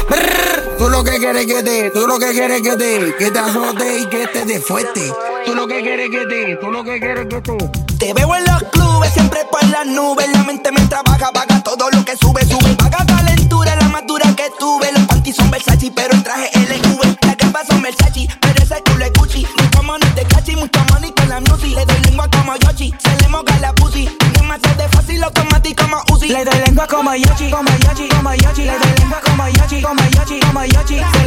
Tú 0.79 0.89
lo 0.89 1.03
que 1.03 1.19
quieres 1.19 1.45
que 1.45 1.61
te, 1.61 1.91
tú 1.91 2.07
lo 2.07 2.17
que 2.17 2.31
quieres 2.31 2.61
que 2.63 2.75
te, 2.75 3.15
que 3.17 3.29
te 3.29 3.39
azote 3.39 3.99
y 3.99 4.05
que 4.07 4.27
te 4.27 4.45
de 4.45 4.59
fuerte. 4.59 5.13
Tú 5.49 5.55
lo 5.55 5.65
que 5.65 5.81
quieres 5.81 6.11
que 6.11 6.25
te, 6.27 6.55
tú 6.57 6.69
lo 6.69 6.83
que 6.83 6.99
quieres 6.99 7.25
que 7.25 7.41
te. 7.41 7.57
Te 7.97 8.13
veo 8.13 8.35
en 8.35 8.43
los 8.45 8.61
clubes, 8.71 9.11
siempre 9.11 9.39
por 9.51 9.67
las 9.69 9.83
nubes. 9.83 10.29
La 10.31 10.43
mente 10.43 10.71
me 10.71 10.79
trabaja, 10.81 11.31
paga 11.31 11.63
todo 11.63 11.89
lo 11.89 12.05
que 12.05 12.15
sube, 12.17 12.45
sube. 12.45 12.75
Paga 12.75 13.03
calentura, 13.03 13.75
la 13.75 13.89
más 13.89 14.05
dura 14.05 14.27
que 14.35 14.43
tuve. 14.59 14.91
Los 14.91 15.01
panties 15.07 15.37
son 15.37 15.49
Versace, 15.49 15.91
pero 15.95 16.13
el 16.13 16.21
traje 16.21 16.51
LV. 16.53 17.17
Las 17.25 17.35
gafas 17.35 17.65
son 17.65 17.81
Versace, 17.81 18.27
pero 18.39 18.63
ese 18.63 18.75
culo 18.83 19.05
es 19.05 19.13
Gucci. 19.13 19.47
Mucho 19.57 19.81
money 19.81 20.07
de 20.13 20.23
cachi, 20.25 20.55
mucho 20.55 20.81
money 20.93 21.11
con 21.13 21.27
la 21.29 21.39
music. 21.39 21.75
Le 21.75 21.83
doy 21.83 21.99
lengua 22.03 22.29
como 22.29 22.55
Yoshi, 22.55 22.93
se 22.99 23.17
le 23.19 23.27
moja 23.29 23.59
la 23.59 23.73
pussy. 23.73 24.07
Demasiado 24.33 24.83
de 24.83 24.87
fácil, 24.89 25.23
automático 25.23 25.81
como 25.81 25.97
Uzi. 26.13 26.27
Le 26.27 26.45
doy 26.45 26.59
lengua 26.63 26.85
como 26.85 27.15
Yoshi, 27.15 27.49
como 27.49 27.71
Yoshi, 27.71 28.07
como 28.07 28.35
Yoshi. 28.35 28.65
Le 28.65 28.77
doy 28.77 28.93
lengua 28.99 29.19
como 29.25 29.47
Yoshi, 29.47 29.81
como 29.81 30.03
Yoshi, 30.11 30.39
como 30.41 30.65
Yoshi. 30.65 31.18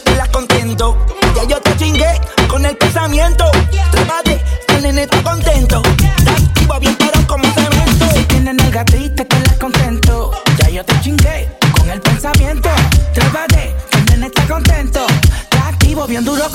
Te 0.00 0.14
las 0.16 0.28
contento. 0.30 0.96
Ya 1.36 1.44
yo 1.44 1.60
te 1.60 1.76
chingué 1.76 2.20
con 2.48 2.64
el 2.64 2.76
pensamiento. 2.76 3.50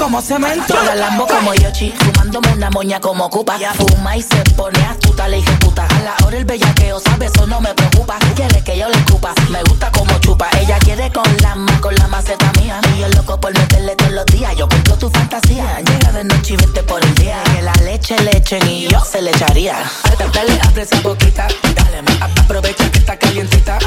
Como 0.10 0.22
cemento. 0.24 0.74
La 0.86 0.96
lambo 0.96 1.28
como 1.28 1.54
Yoshi, 1.54 1.92
fumándome 1.92 2.52
una 2.54 2.72
moña 2.72 3.00
como 3.00 3.30
Cupa. 3.30 3.60
Fuma 3.76 4.18
y 4.18 4.24
se 4.24 4.38
pone 4.56 4.84
astuta, 4.84 5.28
le 5.28 5.38
dije 5.38 5.52
puta. 5.60 5.86
A 5.86 6.00
la 6.00 6.16
hora 6.26 6.36
el 6.36 6.46
bellaqueo, 6.46 7.00
sabe, 7.00 7.28
eso 7.28 7.46
no 7.46 7.62
me 7.62 7.72
preocupa. 7.76 8.18
Quiere 8.36 8.64
que 8.64 8.76
yo 8.76 8.90
le 8.90 8.98
escupa, 8.98 9.36
me 9.50 9.62
gusta 9.66 9.92
como 9.92 10.18
chupa. 10.18 10.50
Ella 10.60 10.80
quiere 10.80 11.12
con 11.12 11.30
la 11.44 11.54
más, 11.54 11.80
con 11.80 11.94
la 11.94 12.08
maceta 12.08 12.52
mía. 12.60 12.82
Y 12.96 13.02
yo 13.02 13.10
loco 13.10 13.40
por 13.40 13.54
meterle 13.54 13.96
todos 13.98 14.12
los 14.14 14.26
días. 14.26 14.56
Yo 14.58 14.68
cumplo 14.68 14.98
tu 14.98 15.12
fantasía. 15.12 15.80
Llega 15.82 16.12
de 16.12 16.24
noche 16.24 16.56
y 16.56 16.58
vete 16.58 16.82
por 16.82 17.06
el 17.06 17.14
día. 17.14 17.44
Que 17.54 17.62
la 17.62 17.74
leche 17.74 18.18
le 18.24 18.36
echen 18.36 18.68
y 18.68 18.88
yo 18.88 19.00
se 19.06 19.22
le 19.22 19.30
echaría. 19.30 19.76
Dale, 20.34 20.60
abre 20.64 20.82
esa 20.82 21.00
boquita. 21.02 21.48
Dale, 21.76 22.02
aprovecha 22.20 22.92
que 22.92 22.98
está 22.98 23.16
calientita. 23.16 23.78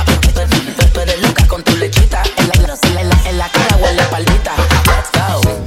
Tú 0.92 1.00
eres 1.00 1.20
loca 1.20 1.48
con 1.48 1.64
tu 1.64 1.74
lechita. 1.76 2.22
En 2.36 2.46
la, 2.46 2.54
en 3.00 3.08
la, 3.08 3.28
en 3.28 3.38
la 3.38 3.48
cara 3.48 3.76
huele 3.76 4.02
paldita. 4.04 4.52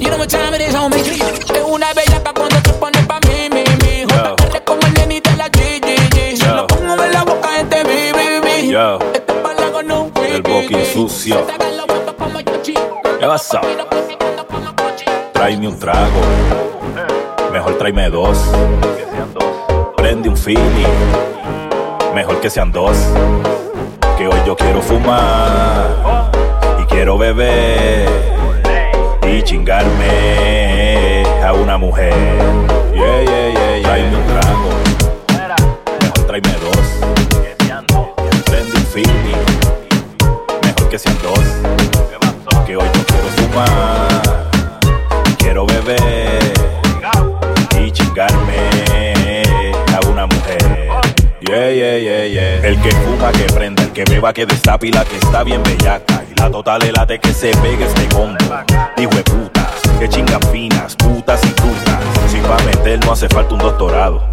You 0.06 0.12
know 0.12 0.20
what 0.20 0.30
time 0.30 0.54
it 0.54 0.62
is, 0.62 0.76
homie. 0.76 1.00
Es 1.00 1.64
una 1.68 1.92
bella 1.94 2.24
pa' 2.24 2.32
cuando 2.32 2.62
te 2.62 2.72
pones 2.74 3.04
pa' 3.08 3.20
mí, 3.22 3.50
mi, 3.50 3.64
mi. 3.82 4.04
J.R. 4.04 4.64
como 4.64 4.82
el 4.86 4.94
Lenny 4.94 5.20
de 5.20 5.36
la 5.36 5.48
GGG. 5.48 6.38
Si 6.38 6.46
lo 6.46 6.68
pongo 6.68 7.04
en 7.04 7.12
la 7.12 7.24
boca, 7.24 7.60
este 7.60 7.84
mi, 7.84 8.14
mi, 8.14 8.40
mi. 8.40 8.76
Este 9.16 9.34
palago 9.34 9.82
no, 9.82 10.12
El 10.24 10.44
boquín 10.44 10.86
sucio. 10.86 11.48
¿Qué 13.20 13.26
pasa? 13.26 13.62
Tráeme 15.34 15.70
un 15.70 15.80
trago. 15.80 16.22
Mejor 17.52 17.76
tráeme 17.80 18.08
dos. 18.12 18.38
Prende 19.98 20.30
un 20.30 20.38
feeling. 20.38 20.86
Mejor 22.14 22.40
que 22.42 22.52
sean 22.52 22.72
dos. 22.72 22.96
Que 24.20 24.28
hoy 24.28 24.40
yo 24.46 24.56
quiero 24.56 24.84
fumar. 24.84 26.30
Y 26.80 26.86
quiero 26.86 27.18
beber 27.18 28.35
y 29.27 29.41
chingarme 29.44 31.24
a 31.44 31.53
una 31.53 31.77
mujer. 31.77 32.13
Yeah, 32.94 33.24
yeah, 33.24 33.50
yeah, 33.50 33.77
yeah. 33.77 33.84
Tráeme 33.84 34.15
un 34.17 34.27
trago, 34.27 34.70
mejor 36.01 36.25
tráeme 36.27 36.53
dos. 36.62 36.88
Prende 38.46 38.77
un 38.77 38.86
feeling, 38.86 39.46
que 40.89 41.00
sean 41.00 41.17
dos. 41.22 41.39
Que 42.65 42.75
hoy 42.77 42.86
no 42.86 43.03
quiero 43.05 43.29
fumar. 43.38 44.50
Quiero 45.38 45.65
beber 45.65 46.53
y 47.79 47.91
chingarme 47.91 49.44
a 49.94 50.00
una 50.08 50.25
mujer. 50.25 50.89
Yeah, 51.41 51.72
yeah, 51.72 51.98
yeah, 51.98 52.25
yeah. 52.27 52.67
El 52.67 52.82
que 52.82 52.91
fuma, 52.91 53.32
que 53.32 53.44
prenda, 53.53 53.84
el 53.84 53.91
que 53.91 54.03
beba, 54.05 54.34
que 54.34 54.46
destape 54.46 54.91
que 54.91 55.17
está 55.17 55.44
bien 55.44 55.62
bellaca. 55.63 56.25
La 56.38 56.51
total 56.51 56.80
late 56.94 57.20
que 57.20 57.34
se 57.34 57.51
pegue 57.58 57.86
este 57.86 58.08
combo. 58.10 58.38
Dijo 58.98 59.12
putas, 59.12 59.82
que 60.00 60.08
chingan 60.10 60.42
finas, 60.51 60.96
putas 60.96 61.42
y 61.44 61.48
putas. 61.48 62.00
Si 62.30 62.38
pa' 62.39 62.58
meter 62.65 63.04
no 63.06 63.13
hace 63.13 63.27
falta 63.30 63.54
un 63.54 63.60
doctorado, 63.60 64.24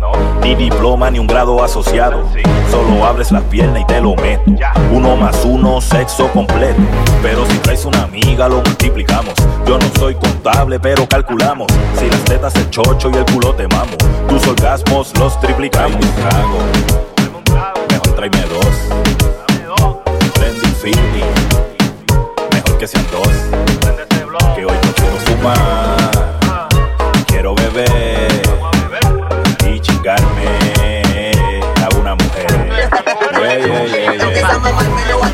ni 0.42 0.54
diploma 0.54 1.11
ni 1.11 1.18
un 1.18 1.26
grado 1.26 1.62
asociado. 1.62 2.28
Solo 2.71 3.04
abres 3.04 3.32
las 3.32 3.42
piernas 3.44 3.82
y 3.82 3.85
te 3.87 4.00
lo 4.00 4.14
meto. 4.16 4.50
Uno 4.90 5.16
más 5.16 5.44
uno, 5.44 5.80
sexo 5.80 6.28
completo. 6.28 6.80
Pero 7.23 7.47
si 7.47 7.59
traes 7.59 7.85
una 7.85 8.02
amiga, 8.02 8.49
lo 8.49 8.56
multiplicamos. 8.56 9.35
Yo 9.66 9.78
no 9.78 9.87
soy 9.99 10.14
contable, 10.14 10.80
pero 10.80 11.06
calculamos. 11.09 11.71
Si 11.99 12.09
las 12.09 12.25
tetas, 12.25 12.54
el 12.56 12.68
chocho 12.71 13.11
y 13.11 13.16
el 13.16 13.25
culo 13.26 13.54
te 13.54 13.68
mamo. 13.68 13.92
Tus 14.28 14.47
orgasmos 14.47 15.16
los 15.18 15.38
triplicamos. 15.40 16.00
Trago. 16.16 16.59
Mejor 17.90 18.14
tráeme 18.16 18.42
dos. 18.42 18.66
Prende 20.35 20.66
un 20.66 21.62
que 22.82 22.88
sean 22.88 23.06
dos. 23.12 23.28
Que 24.56 24.64
hoy 24.64 24.76
no 24.84 24.92
quiero 24.94 25.16
fumar. 25.26 26.10
Quiero 27.28 27.54
beber 27.54 28.42
y 29.72 29.78
chingarme 29.78 31.32
a 31.80 31.96
una 31.96 32.16
mujer. 32.16 32.48
Yeah, 33.38 33.86
yeah, 33.86 34.14
yeah, 34.16 35.31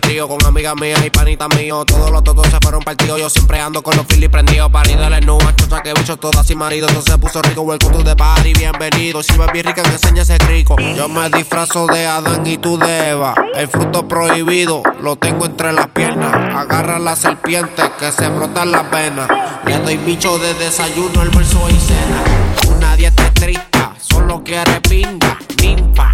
con 0.00 0.44
amigas 0.44 0.74
mías 0.76 1.02
y 1.04 1.10
panitas 1.10 1.48
míos. 1.56 1.86
Todos 1.86 2.10
los 2.10 2.22
todos 2.22 2.46
se 2.48 2.58
fueron 2.60 2.82
partidos. 2.82 3.18
Yo 3.18 3.30
siempre 3.30 3.60
ando 3.60 3.82
con 3.82 3.96
los 3.96 4.04
filis 4.06 4.28
prendidos. 4.28 4.70
Parida 4.70 5.08
de 5.08 5.20
nubes, 5.22 5.56
chocha 5.56 5.82
que 5.82 5.94
bicho 5.94 6.16
todas 6.18 6.46
sin 6.46 6.58
marido. 6.58 6.86
Entonces 6.88 7.12
se 7.14 7.18
puso 7.18 7.40
rico, 7.40 7.62
welcome 7.62 7.96
to 7.96 8.04
the 8.04 8.14
party, 8.14 8.52
bienvenido. 8.52 9.22
Si 9.22 9.36
ves 9.38 9.50
bien 9.52 9.64
rica, 9.64 9.82
enseña 9.82 10.22
ese 10.22 10.36
rico. 10.38 10.76
Yo 10.96 11.08
me 11.08 11.30
disfrazo 11.30 11.86
de 11.86 12.06
Adán 12.06 12.46
y 12.46 12.58
tú 12.58 12.78
de 12.78 13.10
Eva. 13.10 13.34
El 13.54 13.68
fruto 13.68 14.06
prohibido 14.06 14.82
lo 15.00 15.16
tengo 15.16 15.46
entre 15.46 15.72
las 15.72 15.86
piernas. 15.88 16.32
Agarra 16.54 16.98
la 16.98 17.16
serpiente 17.16 17.82
que 17.98 18.12
se 18.12 18.28
brotan 18.28 18.72
las 18.72 18.90
venas. 18.90 19.28
Le 19.64 19.78
doy 19.78 19.96
bicho 19.96 20.38
de 20.38 20.52
desayuno, 20.54 21.22
almuerzo 21.22 21.68
y 21.70 21.78
cena. 21.80 22.76
Una 22.76 22.96
dieta 22.96 23.26
estricta, 23.26 23.94
solo 23.98 24.42
quiere 24.44 24.80
pinga, 24.82 25.38
ninfa, 25.62 26.05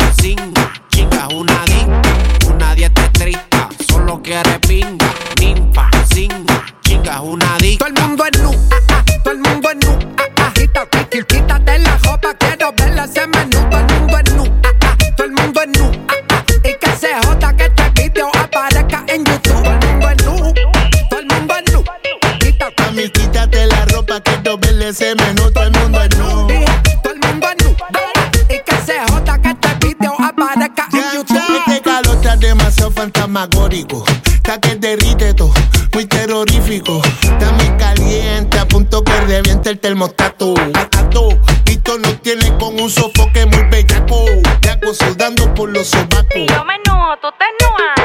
quiere 4.22 4.58
pinga, 4.60 5.12
ninfa, 5.40 5.90
singa, 6.12 6.64
chinga, 6.82 7.20
una 7.22 7.56
dicta. 7.58 7.86
Todo 7.86 7.88
el 7.88 8.02
mundo 8.02 8.24
es 8.24 8.38
nu, 8.40 8.50
ah, 8.50 8.76
ah, 8.90 9.04
todo 9.24 9.32
el 9.34 9.38
mundo 9.40 9.70
es 9.70 9.76
nu, 9.86 9.98
ah, 10.18 10.22
ah, 10.40 10.52
quita, 10.54 10.86
quita, 10.86 11.24
quítate 11.26 11.78
la 11.80 11.96
ropa, 11.98 12.34
quiero 12.38 12.72
verla 12.76 13.04
ese 13.04 13.26
menú. 13.26 13.58
Todo 13.70 13.80
el 13.80 14.00
mundo 14.00 14.18
es 14.18 14.32
nu, 14.34 14.44
ah, 14.44 14.68
ah, 14.82 14.96
todo 15.16 15.26
el 15.26 15.32
mundo 15.32 15.60
es 15.62 15.68
nu, 15.78 15.92
ah, 16.08 16.14
ah, 16.30 16.44
y 16.64 16.74
que 16.78 16.96
se 16.96 17.14
joda 17.26 17.56
que 17.56 17.64
este 17.64 18.02
video 18.02 18.30
aparezca 18.38 19.04
en 19.08 19.24
YouTube. 19.24 19.62
Todo 19.62 19.72
el 19.72 19.86
mundo 19.88 20.08
es 20.08 20.24
nu, 20.24 20.54
todo 21.10 21.20
el 21.20 21.26
mundo 21.26 21.54
es 21.56 21.72
nu, 21.72 21.84
quita, 22.38 22.70
Mami, 22.78 23.08
quítate 23.10 23.66
la 23.66 23.84
ropa, 23.86 24.20
quiero 24.20 24.56
verle 24.58 24.88
ese 24.88 25.14
menú. 25.16 25.51
Fantasmagórico. 33.02 34.04
Está 34.37 34.61
que 34.61 34.76
derrite 34.76 35.35
todo, 35.35 35.52
muy 35.92 36.06
terrorífico. 36.06 37.02
Está 37.23 37.50
muy 37.50 37.76
caliente, 37.76 38.61
a 38.61 38.66
punto 38.66 39.02
que 39.02 39.21
reviente 39.23 39.71
el 39.71 39.80
termostato. 39.80 40.54
Atato, 40.75 41.30
Vito 41.64 41.99
no 41.99 42.14
tiene 42.18 42.56
con 42.59 42.78
un 42.80 42.88
sofoque 42.88 43.44
muy 43.47 43.64
bellaco. 43.71 44.26
Yaco 44.61 44.94
sudando 44.94 45.52
por 45.52 45.71
los 45.71 45.88
sobacos. 45.88 46.47
Yo 46.49 46.64
menú, 46.64 46.94
tú 47.21 47.28
te 47.38 47.47
nuas. 47.64 48.01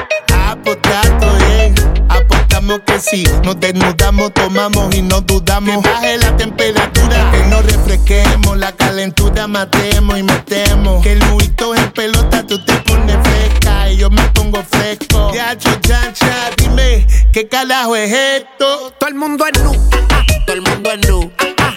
Que 2.85 2.99
sí. 2.99 3.23
Nos 3.43 3.59
desnudamos, 3.59 4.33
tomamos 4.33 4.93
y 4.95 5.01
no 5.01 5.21
dudamos. 5.21 5.83
Que 5.83 5.89
baje 5.89 6.17
la 6.17 6.37
temperatura, 6.37 7.31
que 7.31 7.43
nos 7.47 7.65
refresquemos. 7.65 8.57
La 8.57 8.71
calentura 8.71 9.47
matemos 9.47 10.17
y 10.17 10.23
metemos. 10.23 11.03
Que 11.03 11.15
Luito 11.15 11.75
en 11.75 11.91
pelota, 11.91 12.45
tú 12.45 12.63
te 12.63 12.73
pones 12.81 13.17
fresca 13.23 13.89
y 13.89 13.97
yo 13.97 14.09
me 14.09 14.21
pongo 14.29 14.63
fresco. 14.63 15.31
Ya, 15.33 15.57
chancha, 15.57 16.49
dime, 16.57 17.07
¿qué 17.31 17.47
carajo 17.47 17.95
es 17.95 18.11
esto? 18.11 18.93
Todo 18.99 19.09
el 19.09 19.15
mundo 19.15 19.45
es 19.45 19.61
nu, 19.63 19.71
ah, 19.73 20.07
ah, 20.11 20.25
Todo 20.45 20.55
el 20.55 20.61
mundo 20.61 20.91
es 20.91 21.09
nu, 21.09 21.31
ah, 21.39 21.73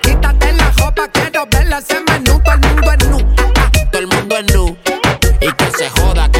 quítate 0.00 0.52
la 0.52 0.70
ropa, 0.72 1.08
quiero 1.12 1.46
verla 1.50 1.78
ese 1.78 2.00
menú. 2.00 2.40
Todo 2.44 2.54
el 2.54 2.60
mundo 2.60 2.92
es 2.92 3.08
nu, 3.08 3.18
todo 3.90 4.00
el 4.00 4.06
mundo 4.06 4.36
es 4.36 4.54
nu. 4.54 4.76
Y 5.40 5.52
que 5.52 5.70
se 5.76 5.88
joda 5.90 6.30
que 6.30 6.39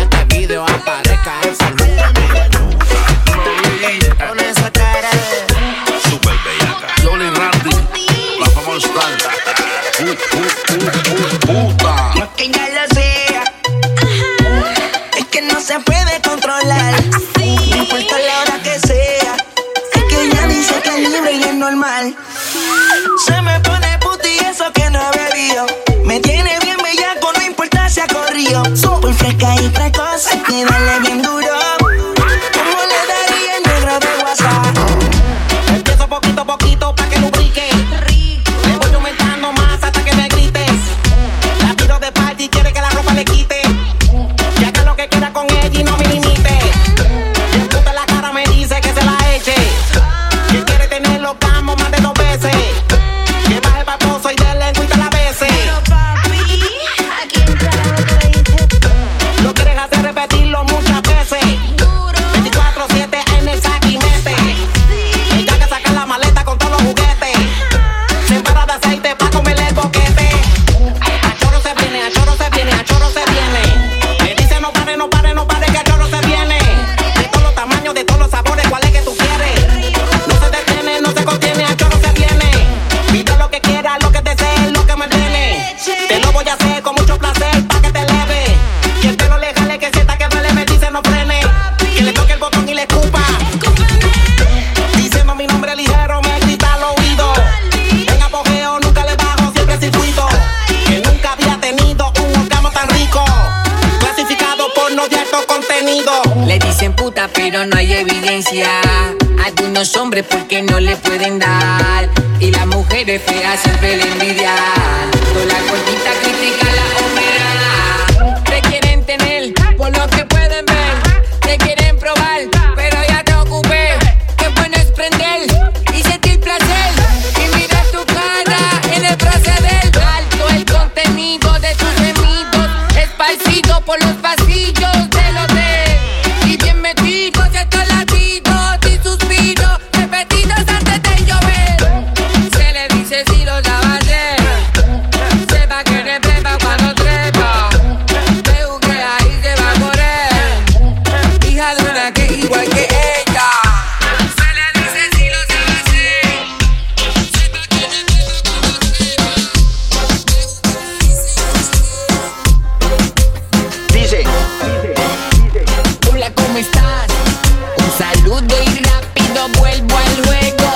Luego, 170.16 170.72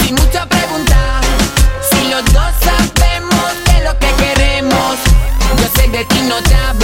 sin 0.00 0.14
mucha 0.14 0.46
pregunta, 0.46 1.20
si 1.90 2.08
los 2.08 2.24
dos 2.32 2.52
sabemos 2.62 3.52
qué 3.64 3.78
es 3.78 3.84
lo 3.84 3.98
que 3.98 4.10
queremos, 4.22 4.96
yo 5.58 5.66
sé 5.74 5.88
de 5.88 6.04
ti 6.04 6.20
no 6.28 6.36
te. 6.42 6.83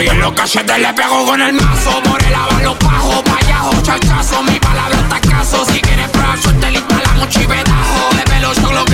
y 0.00 0.08
en 0.08 0.20
los 0.20 0.32
cachetes 0.32 0.78
le 0.78 0.92
pego 0.94 1.26
con 1.26 1.40
el 1.40 1.52
mazo. 1.52 2.00
Morela 2.06 2.46
va 2.50 2.62
los 2.62 2.76
pajos, 2.76 3.22
payajo, 3.22 3.82
chachazo. 3.82 4.42
Mi 4.44 4.58
palabra 4.58 4.98
está 4.98 5.20
caso. 5.20 5.64
Si 5.66 5.80
quieres 5.80 6.10
fraco, 6.12 6.50
te 6.60 6.70
limpia 6.70 6.98
la 6.98 7.12
mochivedajo. 7.14 8.16
De 8.16 8.22
pelo 8.22 8.54
solo 8.54 8.84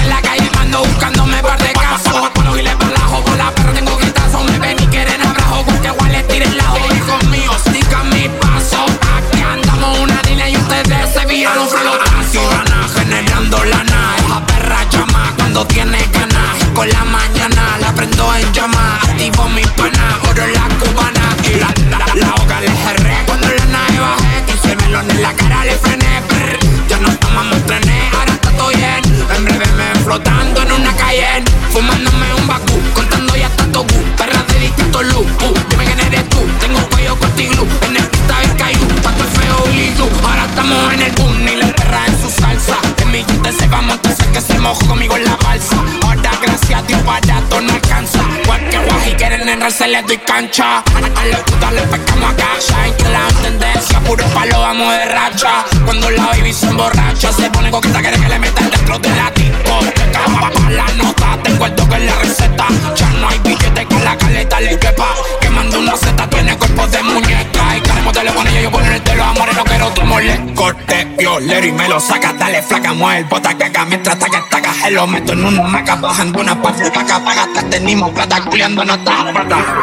Fumándome 31.79 32.35
un 32.35 32.47
Bakú, 32.49 32.75
contando 32.93 33.37
ya 33.37 33.49
tanto 33.51 33.85
gu 33.85 34.03
Perra 34.17 34.43
de 34.49 34.59
distinto 34.59 35.01
look, 35.01 35.29
uh, 35.45 35.55
dime 35.71 35.85
quién 35.85 36.01
eres 36.01 36.29
tú 36.29 36.41
Tengo 36.59 36.77
un 36.77 36.85
cuello 36.87 37.17
contigo, 37.17 37.64
en 37.83 37.97
el 37.97 38.03
pista 38.03 38.41
de 38.41 38.57
Caillou 38.57 38.88
Pato 39.01 39.23
el 39.23 39.31
feo 39.31 39.64
y 39.73 39.95
ahora 40.27 40.45
estamos 40.47 40.93
en 40.95 41.03
el 41.03 41.12
boom 41.12 41.47
Y 41.47 41.55
la 41.55 41.69
perra 41.69 42.05
en 42.09 42.21
su 42.21 42.31
salsa 42.31 42.77
En 43.01 43.12
mi 43.12 43.19
gente 43.23 43.53
se 43.53 43.69
va 43.69 43.79
a 43.79 43.99
que 44.33 44.41
se 44.41 44.59
mojó 44.59 44.85
conmigo 44.88 45.17
en 45.19 45.25
la 45.25 45.37
balsa 45.37 45.77
Ahora 46.03 46.33
gracias 46.43 46.81
a 46.81 46.83
Dios 46.83 47.05
barato 47.05 47.61
no 47.61 47.73
alcanza 47.73 48.25
Cualquier 48.45 48.85
guaji 48.85 49.12
quieren 49.12 49.49
enrarse, 49.49 49.87
les 49.87 50.05
doy 50.05 50.19
cancha 50.19 50.79
A, 50.79 51.21
a 51.21 51.25
los 51.27 51.41
putas 51.43 51.73
les 51.75 51.87
pescamos 51.87 52.33
a 52.33 52.35
cacha 52.35 52.87
Entre 52.88 53.09
la 53.09 53.29
tendencia, 53.41 54.01
puro 54.01 54.25
palo, 54.35 54.61
vamos 54.62 54.93
de 54.95 55.05
racha 55.05 55.64
Cuando 55.85 56.11
la 56.11 56.27
baby 56.27 56.53
se 56.53 56.67
emborracha 56.67 57.33
Se 57.33 57.49
pone 57.51 57.71
coqueta, 57.71 58.01
quiere 58.01 58.19
que 58.19 58.29
le 58.29 58.38
metan 58.41 58.69
dentro 58.69 58.99
de 58.99 59.11
la 59.11 59.31
tía 59.33 59.48
disco. 59.69 59.81
Cama 60.13 60.51
pa' 60.51 60.71
la 60.71 60.87
nota, 60.95 61.39
tengo 61.43 61.67
el 61.67 61.75
toque 61.75 61.97
en 61.97 62.07
la 62.07 62.15
receta. 62.17 62.67
Ya 62.97 63.11
no 63.21 63.29
hay 63.29 63.39
billete 63.41 63.87
que 63.87 64.01
la 64.01 64.17
caleta 64.17 64.61
le 64.61 64.79
quepa. 64.79 65.15
Que 65.41 65.51
manda 65.51 65.79
una 65.79 65.97
seta, 65.97 66.29
tiene 66.29 66.57
cuerpo 66.57 66.87
de 66.87 67.03
muñeca. 67.03 67.77
Y 67.77 67.81
queremos 67.81 68.13
teléfono 68.13 68.51
y 68.51 68.63
yo 68.63 68.71
ponerte 68.71 69.15
los 69.15 69.27
amores, 69.27 69.57
no 69.57 69.65
quiero 69.65 69.91
tu 69.91 70.03
mole. 70.03 70.55
Corte, 70.55 71.05
violero 71.19 71.67
y 71.67 71.73
me 71.73 71.89
lo 71.89 72.01
saca, 72.01 72.33
dale 72.33 72.63
flaca, 72.63 72.93
mueve 72.93 73.19
el 73.19 73.25
bota 73.27 73.57
caca. 73.57 73.85
Mientras 73.85 74.19
taca, 74.19 74.45
taca, 74.51 74.73
se 74.75 74.91
lo 74.91 75.07
meto 75.07 75.33
en 75.33 75.45
una 75.45 75.63
maca, 75.63 75.97
bajando 75.97 76.41
una 76.41 76.61
pa' 76.61 76.73
flaca, 76.73 77.25
pa' 77.25 77.35
gastar 77.35 77.65
tenimos 77.65 78.11
plata, 78.11 78.43
culiando 78.45 78.85
no 78.85 78.95
está 78.95 79.25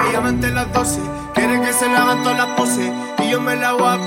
Obviamente 0.07 0.51
las 0.51 0.71
12, 0.73 0.99
quiere 1.33 1.61
que 1.61 1.73
se 1.73 1.85
hagan 1.85 2.23
todas 2.23 2.47
Y 3.19 3.29
yo 3.29 3.41
me 3.41 3.55
la 3.55 3.73
voy 3.73 3.87
a 3.87 3.97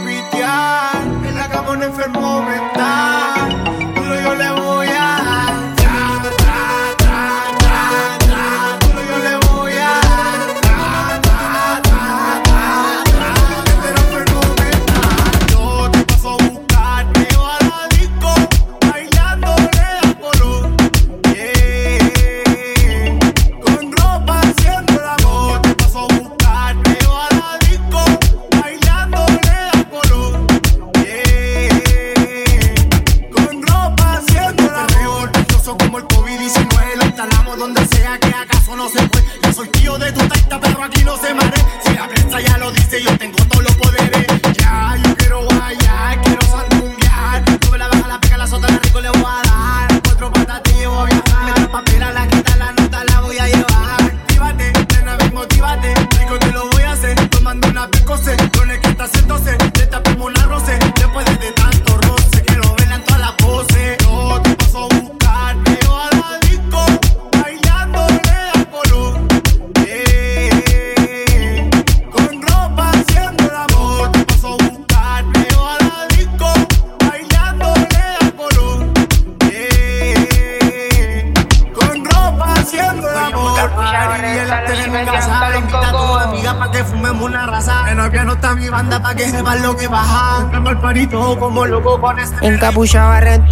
este 92.85 92.99
Encapuchado 92.99 93.11
a 93.11 93.21
rentar 93.21 93.48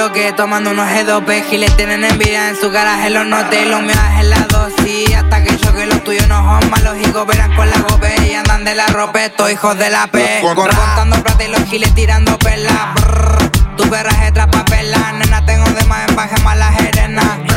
bloque, 0.00 0.32
tomando 0.32 0.70
unos 0.70 0.88
G2P 0.88 1.44
Giles 1.50 1.76
tienen 1.76 2.04
envidia 2.04 2.48
en 2.48 2.56
su 2.56 2.70
garaje, 2.70 3.10
los 3.10 3.26
noté, 3.26 3.66
los 3.66 3.82
míos 3.82 3.98
en 4.18 4.30
la 4.30 4.46
dosis. 4.48 5.14
Hasta 5.14 5.44
que 5.44 5.58
yo 5.58 5.74
que 5.74 5.84
los 5.84 6.02
tuyos 6.04 6.26
no 6.26 6.36
son 6.36 6.70
malos 6.70 6.96
y 7.02 7.10
cooperan 7.10 7.54
con 7.54 7.68
la 7.68 7.78
gope 7.80 8.14
y 8.26 8.32
andan 8.32 8.64
de 8.64 8.74
la 8.74 8.86
ropa, 8.86 9.22
estos 9.26 9.52
hijos 9.52 9.76
de 9.76 9.90
la 9.90 10.06
P. 10.06 10.40
Contando 10.42 11.22
plata 11.22 11.44
y 11.44 11.48
los 11.48 11.64
giles 11.64 11.94
tirando 11.94 12.38
perlas. 12.38 12.94
Brrr. 12.94 13.50
Tu 13.76 13.90
perra 13.90 14.26
es 14.26 14.32
papela, 14.32 15.12
nena, 15.18 15.44
tengo 15.44 15.68
de 15.68 15.84
más 15.84 16.08
en 16.08 16.16
baje 16.16 16.40
más 16.44 16.56
la 16.56 16.72
jerena. 16.72 17.49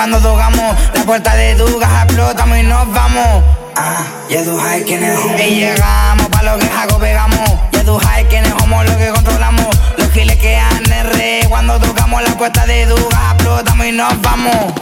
Cuando 0.00 0.18
tocamos. 0.18 0.76
La 0.94 1.02
puerta 1.04 1.36
de 1.36 1.54
tu 1.56 1.66
explotamos 1.78 2.56
y 2.56 2.62
nos 2.62 2.90
vamos. 2.90 3.44
Ah, 3.76 4.02
ya 4.30 4.42
tú 4.42 4.58
sabes 4.58 4.84
quiénes 4.84 5.20
somos. 5.20 5.38
Y 5.38 5.56
llegamos 5.56 6.26
pa' 6.28 6.42
lo 6.42 6.58
que 6.58 6.66
hago, 6.70 6.98
pegamos. 6.98 7.50
Ya 7.72 7.84
tú 7.84 8.00
sabes 8.00 8.26
quiénes 8.30 8.50
somos 8.58 8.82
los 8.86 8.96
que 8.96 9.08
controlamos. 9.10 9.68
Los 9.98 10.10
giles 10.12 10.38
que 10.38 10.52
dan 10.52 10.90
R 10.90 11.44
cuando 11.50 11.78
tocamos. 11.78 12.22
La 12.22 12.30
puerta 12.30 12.64
de 12.64 12.86
tu 12.86 12.96
explotamos 12.96 13.86
y 13.86 13.92
nos 13.92 14.22
vamos. 14.22 14.72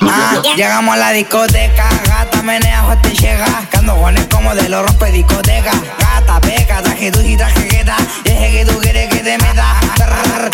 Ah, 0.00 0.42
llegamos 0.56 0.92
a 0.96 0.98
la 0.98 1.10
discoteca, 1.12 1.88
gata 2.08 2.42
menea, 2.42 2.98
te 3.00 3.10
llega. 3.10 3.46
Cando 3.70 3.94
gones 3.94 4.26
como 4.26 4.56
de 4.56 4.68
los 4.68 4.84
rompe 4.84 5.12
discoteca. 5.12 5.70
Gata, 6.00 6.40
peca, 6.40 6.82
traje 6.82 7.12
tu 7.12 7.20
y 7.20 7.36
traje 7.36 7.68
queta. 7.68 7.96
Deje 8.24 8.50
que 8.50 8.64
tú 8.64 8.80
quieres 8.80 9.08
que 9.08 9.20
te 9.20 9.38
meta. 9.38 9.76
Trrr, 9.94 10.50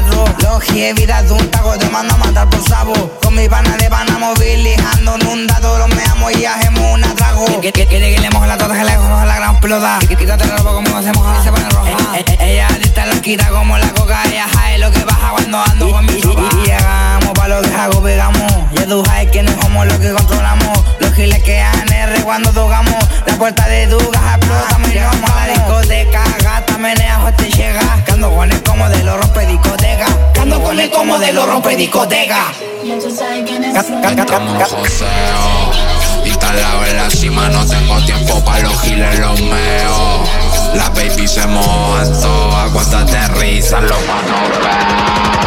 Que 0.00 0.10
cuatro. 0.16 0.24
Logie, 0.42 0.94
vida 0.94 1.22
de 1.22 1.32
un 1.32 1.50
taco, 1.50 1.76
te 1.78 1.88
mando 1.90 2.14
a 2.14 2.18
matar 2.18 2.48
por 2.48 2.62
sabo. 2.62 2.92
Con 3.22 3.34
mi 3.34 3.48
pana 3.48 3.76
de 3.76 3.90
pana 3.90 4.18
movilizando 4.18 5.16
en 5.16 5.26
un 5.26 5.46
dato, 5.46 5.78
los 5.78 5.88
meamos 5.94 6.32
y 6.32 6.44
hacemos 6.44 6.80
un 6.94 7.04
atrago. 7.04 7.60
Que, 7.60 7.72
que, 7.72 7.86
quiere 7.86 8.14
que 8.14 8.20
le 8.20 8.30
moje 8.30 8.46
la 8.46 8.56
tota, 8.56 8.74
que 8.74 8.84
le 8.84 8.94
coja 8.96 9.24
la 9.26 9.36
gran 9.36 9.60
pelota. 9.60 9.98
Que 10.08 10.16
quítate 10.16 10.46
la 10.46 10.56
ropa 10.56 10.72
conmigo, 10.72 11.02
se 11.02 11.12
moja, 11.12 11.42
se 11.42 11.50
pone 11.50 11.68
roja. 11.68 12.18
Eh, 12.18 12.24
eh, 12.26 12.36
ella 12.40 12.68
adicta 12.68 13.06
la 13.06 13.20
quita 13.20 13.48
como 13.50 13.76
la 13.76 13.88
coca, 13.90 14.22
ella 14.24 14.46
sabe 14.52 14.78
lo 14.78 14.90
que 14.90 15.04
baja 15.04 15.30
cuando 15.32 15.62
ando 15.62 15.90
con 15.90 16.06
mi 16.06 16.20
sopa. 16.20 16.42
Y, 16.52 16.66
llegamos 16.66 17.30
pa' 17.34 17.48
lo 17.48 17.62
que 17.62 17.74
hago, 17.74 18.02
pegamos. 18.02 18.52
Ya 18.72 18.86
tú 18.86 19.04
sabes 19.04 19.30
quiénes 19.30 19.54
somos 19.60 19.86
los 19.86 19.98
que 19.98 20.12
controlamos. 20.12 20.84
Los 21.00 21.12
giles 21.14 21.42
que 21.42 21.56
dan 21.56 21.92
R 21.92 22.22
cuando 22.22 22.50
tocamos. 22.52 22.96
La 23.26 23.36
puerta 23.36 23.68
de 23.68 23.86
tu 23.86 24.10
caja 24.10 24.36
explotamos 24.36 24.88
y 24.88 24.92
llegamos 24.92 25.30
a 25.30 25.46
la 25.46 25.52
discoteca. 25.52 26.24
Gata 26.80 26.94
menea, 26.94 27.36
te 27.36 27.50
llega. 27.50 28.04
Cando 28.06 28.30
gones 28.30 28.60
como 28.62 28.88
de 28.88 29.04
los 29.04 29.20
rompe 29.20 29.46
discoteca. 29.46 30.06
Cando 30.32 30.58
gones 30.60 30.88
como 30.88 31.18
de 31.18 31.32
los 31.32 31.46
rompe 31.46 31.76
discoteca. 31.76 32.52
Y 36.24 36.30
tal 36.36 36.56
lado 36.56 36.86
en 36.86 36.96
la 36.96 37.10
cima 37.10 37.48
No 37.48 37.66
tengo 37.66 38.00
tiempo 38.04 38.44
para 38.44 38.60
los 38.60 38.80
giles 38.80 39.18
los 39.18 39.40
meos 39.40 40.28
Las 40.74 40.94
baby 40.94 41.28
se 41.28 41.46
mojan 41.46 42.20
todas 42.20 42.70
Cuando 42.70 42.98
aterrizan 42.98 43.86
los 43.86 43.98
manos 44.06 45.39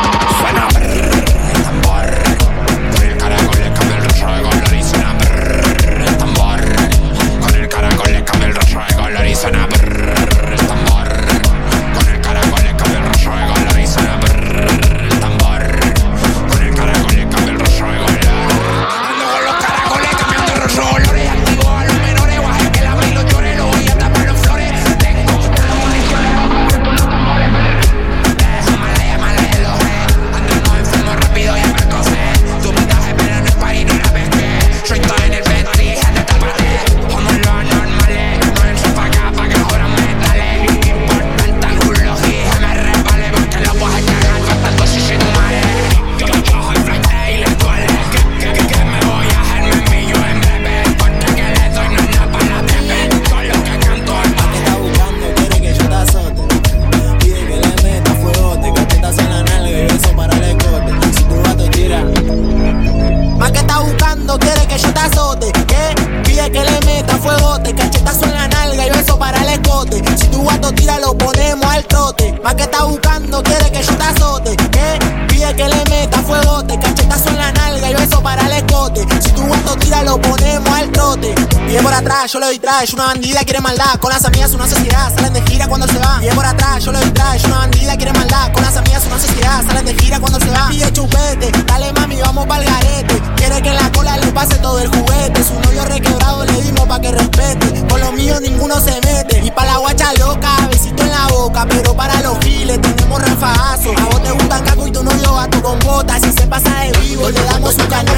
yo 82.27 82.39
le 82.39 82.45
doy 82.45 82.59
trash, 82.59 82.93
una 82.93 83.07
bandida 83.07 83.43
quiere 83.43 83.59
maldad, 83.59 83.99
con 83.99 84.09
las 84.11 84.23
amigas 84.23 84.53
una 84.53 84.67
sociedad, 84.67 85.13
salen 85.13 85.33
de 85.33 85.41
gira 85.41 85.67
cuando 85.67 85.87
se 85.87 85.97
va. 85.97 86.19
Y 86.23 86.33
por 86.33 86.45
atrás, 86.45 86.83
yo 86.83 86.91
le 86.91 86.99
doy 86.99 87.11
trash, 87.11 87.45
una 87.45 87.57
bandida 87.59 87.97
quiere 87.97 88.13
maldad, 88.13 88.51
con 88.53 88.63
las 88.63 88.77
amigas 88.77 89.03
una 89.07 89.19
sociedad, 89.19 89.63
salen 89.65 89.85
de 89.85 89.93
gira 89.95 90.19
cuando 90.19 90.39
se 90.39 90.49
va. 90.49 90.67
Pide 90.69 90.91
chupete, 90.93 91.51
dale 91.65 91.91
mami, 91.93 92.21
vamos 92.21 92.47
pa'l 92.47 92.63
garete. 92.63 93.21
Quiere 93.35 93.61
que 93.61 93.73
la 93.73 93.91
cola 93.91 94.17
le 94.17 94.31
pase 94.31 94.55
todo 94.57 94.79
el 94.79 94.87
juguete, 94.87 95.43
su 95.43 95.53
novio 95.59 95.83
requebrado 95.85 96.45
le 96.45 96.61
dimos 96.61 96.87
pa' 96.87 97.01
que 97.01 97.11
respete. 97.11 97.85
Con 97.89 97.99
lo 97.99 98.11
mío 98.13 98.39
ninguno 98.39 98.79
se 98.79 98.93
mete, 99.01 99.41
y 99.43 99.51
pa' 99.51 99.65
la 99.65 99.77
guacha 99.77 100.13
loca, 100.13 100.55
besito 100.69 101.03
en 101.03 101.11
la 101.11 101.27
boca, 101.27 101.65
pero 101.67 101.93
para 101.93 102.21
los 102.21 102.39
giles 102.39 102.81
tenemos 102.81 103.21
rafagazo. 103.21 103.91
A 103.97 104.05
vos 104.05 104.23
te 104.23 104.31
gustan 104.31 104.63
caco 104.63 104.87
y 104.87 104.91
tu 104.91 105.03
novio 105.03 105.35
gato 105.35 105.61
con 105.61 105.79
botas, 105.79 106.21
si 106.21 106.31
se 106.31 106.47
pasa 106.47 106.69
de 106.79 106.97
vivo, 106.99 107.29
le 107.29 107.43
damos 107.43 107.73
su 107.73 107.85
canal. 107.87 108.12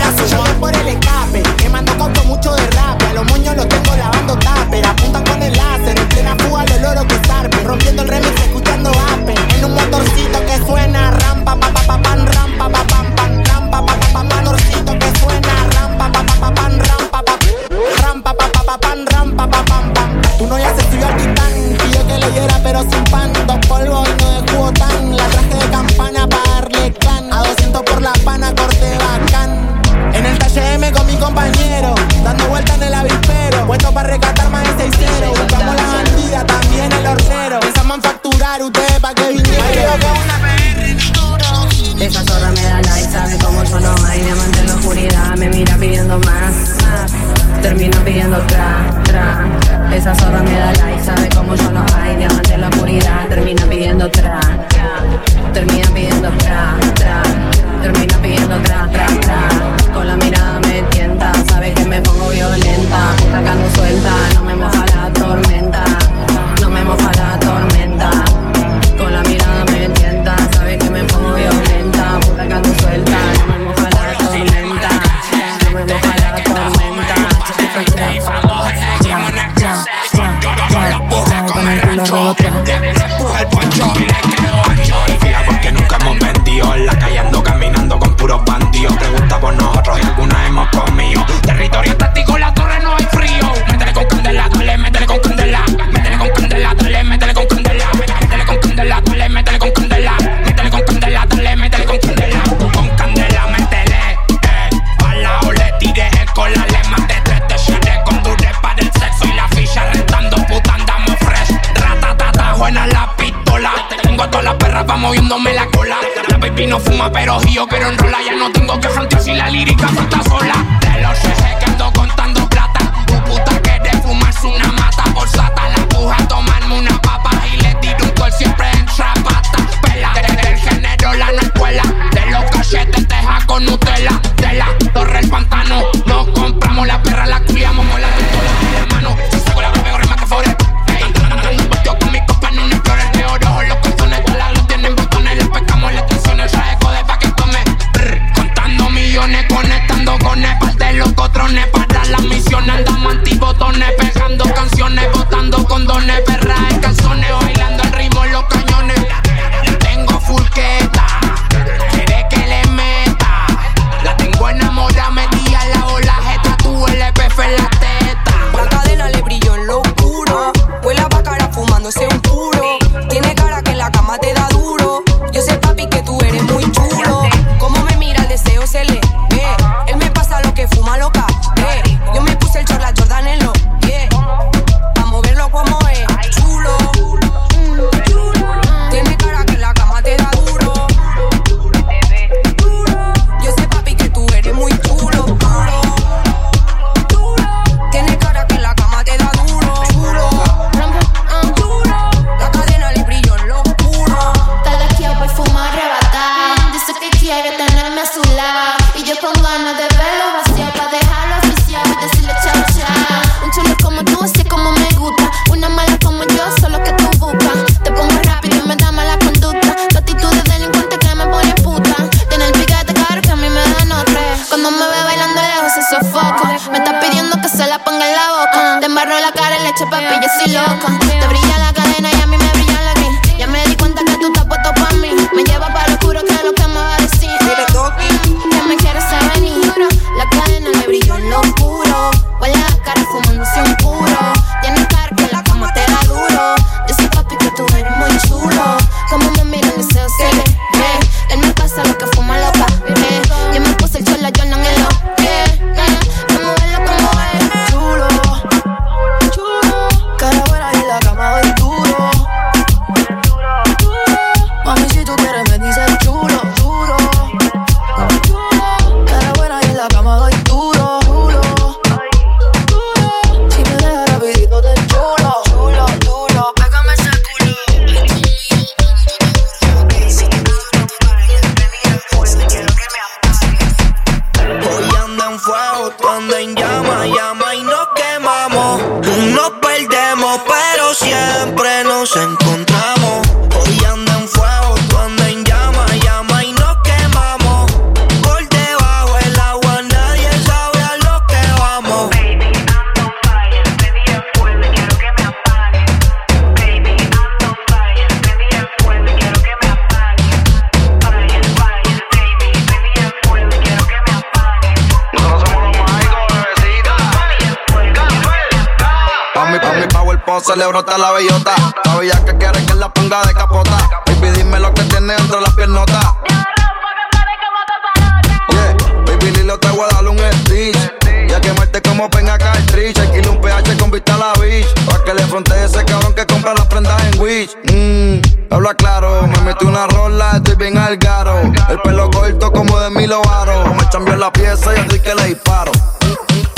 como 332.05 332.09
penga 332.09 332.37
cartridge. 332.37 332.99
Alquile 332.99 333.29
un 333.29 333.41
PH 333.41 333.77
con 333.77 333.91
vista 333.91 334.15
a 334.15 334.17
la 334.17 334.33
beach. 334.39 334.67
Pa' 334.85 335.03
que 335.03 335.13
le 335.13 335.23
frontee 335.23 335.65
ese 335.65 335.83
cabrón 335.85 336.13
que 336.13 336.25
compra 336.25 336.53
las 336.53 336.65
prendas 336.67 337.01
en 337.03 337.19
Wish. 337.19 337.55
Mmm, 337.71 338.53
habla 338.53 338.73
claro. 338.75 339.27
Me 339.27 339.41
metí 339.41 339.65
una 339.65 339.87
rola, 339.87 340.33
estoy 340.35 340.55
bien 340.55 340.77
al 340.77 340.97
garo. 340.97 341.41
El 341.69 341.79
pelo 341.81 342.09
corto 342.09 342.51
como 342.51 342.79
de 342.79 342.89
Milo 342.89 343.21
Varo. 343.23 343.73
Me 343.73 343.87
cambió 343.89 344.15
la 344.15 344.31
pieza 344.31 344.73
y 344.75 344.79
así 344.79 344.99
que 344.99 345.15
le 345.15 345.25
disparo. 345.25 345.71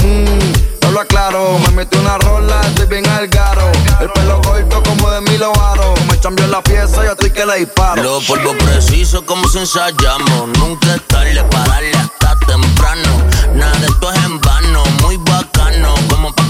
Mmm, 0.03 0.86
habla 0.86 1.05
claro. 1.05 1.60
Me 1.60 1.71
metí 1.71 1.97
una 1.97 2.17
rola, 2.17 2.62
estoy 2.62 2.88
bien 2.88 3.07
al 3.07 3.27
garo. 3.27 3.71
El 4.01 4.10
pelo 4.10 4.41
corto 4.41 4.83
como 4.83 5.10
de 5.12 5.21
Milo 5.21 5.53
Varo. 5.53 5.93
Me 6.10 6.19
cambió 6.19 6.47
la 6.47 6.62
pieza 6.62 7.05
y 7.05 7.07
así 7.07 7.31
que 7.31 7.45
le 7.45 7.60
disparo. 7.60 8.03
Los 8.03 8.25
polvos 8.25 8.55
precisos 8.55 9.21
como 9.23 9.47
si 9.47 9.60
ensayamos. 9.60 10.49
Nunca 10.57 10.95
es 10.95 11.07
tarde 11.07 11.43
para 11.51 11.67
darle 11.67 11.91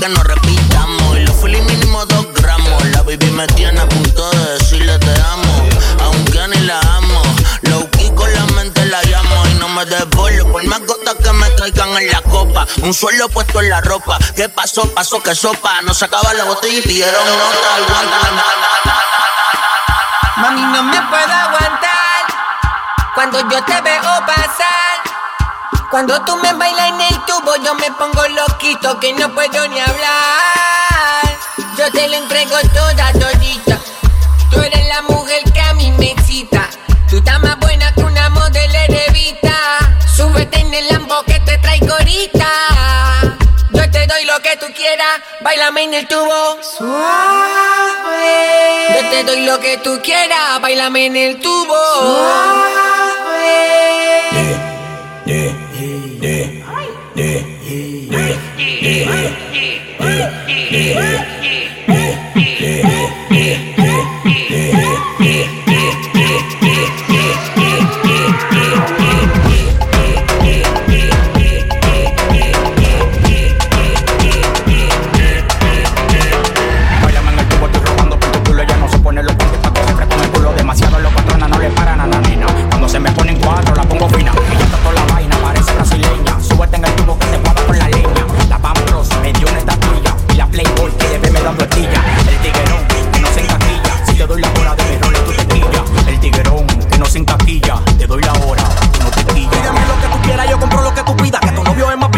no 0.10 0.24
repitamos. 0.24 1.18
Y 1.18 1.22
los 1.22 1.36
filis 1.38 1.64
mínimo 1.64 2.06
dos 2.06 2.28
gramos. 2.34 2.86
La 2.90 3.02
baby 3.02 3.30
me 3.32 3.48
tiene 3.48 3.80
a 3.80 3.88
punto 3.88 4.30
de 4.32 4.54
decirle 4.58 4.98
te 5.00 5.22
amo. 5.22 5.70
Aunque 6.04 6.48
ni 6.50 6.60
la 6.62 6.80
amo. 6.80 7.22
Low 7.64 7.90
key 7.92 8.12
con 8.16 8.32
la 8.34 8.46
mente 8.56 8.86
la 8.86 9.02
llamo. 9.04 9.48
Y 9.48 9.54
no 9.56 9.70
me 9.70 9.86
desvolo 9.86 10.52
por 10.52 10.64
más 10.66 10.80
gotas 10.86 11.16
que 11.16 11.34
me 11.34 11.50
traigan 11.52 11.98
en 11.98 12.12
la 12.12 12.22
copa. 12.22 12.68
Un 12.82 12.94
suelo 12.94 13.30
puesto 13.30 13.62
en 13.62 13.70
la 13.70 13.82
ropa. 13.82 14.18
¿Qué 14.36 14.50
pasó? 14.50 14.90
Pasó 14.94 15.22
que 15.22 15.36
sopa. 15.36 15.82
No 15.82 15.94
sacaba 15.94 16.34
la 16.34 16.46
botella 16.46 16.80
y 16.80 16.82
pidieron 16.82 17.22
otra. 17.22 17.76
Aguanta, 17.76 18.18
Mami, 20.38 20.62
no 20.62 20.84
me 20.84 21.02
puedo 21.02 21.34
aguantar. 21.34 22.26
Cuando 23.16 23.40
yo 23.50 23.64
te 23.64 23.82
veo 23.82 24.02
pasar 24.26 24.97
cuando 25.90 26.22
tú 26.26 26.36
me 26.38 26.52
bailas 26.54 26.90
en 26.90 27.02
el 27.02 27.26
tubo, 27.26 27.56
yo 27.64 27.74
me 27.76 27.90
pongo 27.92 28.28
loquito 28.28 29.00
que 29.00 29.14
no 29.14 29.34
puedo 29.34 29.68
ni 29.70 29.80
hablar. 29.80 31.38
Yo 31.78 31.92
te 31.92 32.08
la 32.10 32.18
entrego 32.18 32.58
toda, 32.74 33.12
todita. 33.14 33.80
Tú 34.52 34.60
eres 34.60 34.86
la 34.88 35.02
mujer 35.04 35.44
que 35.54 35.62
a 35.62 35.74
mí 35.76 35.92
me 35.92 36.12
excita. 36.12 36.70
Tú 37.10 37.18
estás 37.18 37.40
más 37.42 37.58
buena 37.60 37.94
que 37.94 38.02
una 38.02 38.30
modelo 38.30 38.74
de 38.90 39.06
erevita. 39.06 39.54
Súbete 40.16 40.60
en 40.60 40.74
el 40.74 40.88
lambo 40.90 41.24
que 41.24 41.40
te 41.40 41.58
traigo 41.60 41.94
ahorita. 41.94 42.50
Yo 43.72 43.90
te 43.90 44.08
doy 44.08 44.26
lo 44.26 44.42
que 44.42 44.58
tú 44.58 44.66
quieras, 44.76 45.22
bailame 45.42 45.84
en 45.84 45.94
el 45.94 46.08
tubo. 46.08 46.62
Suave. 46.62 46.98
Yo 48.94 49.10
te 49.10 49.24
doy 49.24 49.46
lo 49.46 49.60
que 49.60 49.78
tú 49.78 50.02
quieras, 50.04 50.60
bailame 50.60 51.06
en 51.06 51.16
el 51.16 51.40
tubo. 51.40 51.76
Suave. 52.00 52.68
Yeah. 54.34 54.67
Yeah. 60.70 61.17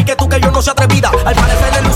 que 0.10 0.16
tú 0.16 0.28
que 0.28 0.42
yo 0.42 0.50
no 0.50 0.60
soy 0.60 0.72
atrevida. 0.72 1.12
Al 1.24 1.36
parecer 1.36 1.78
el 1.78 1.89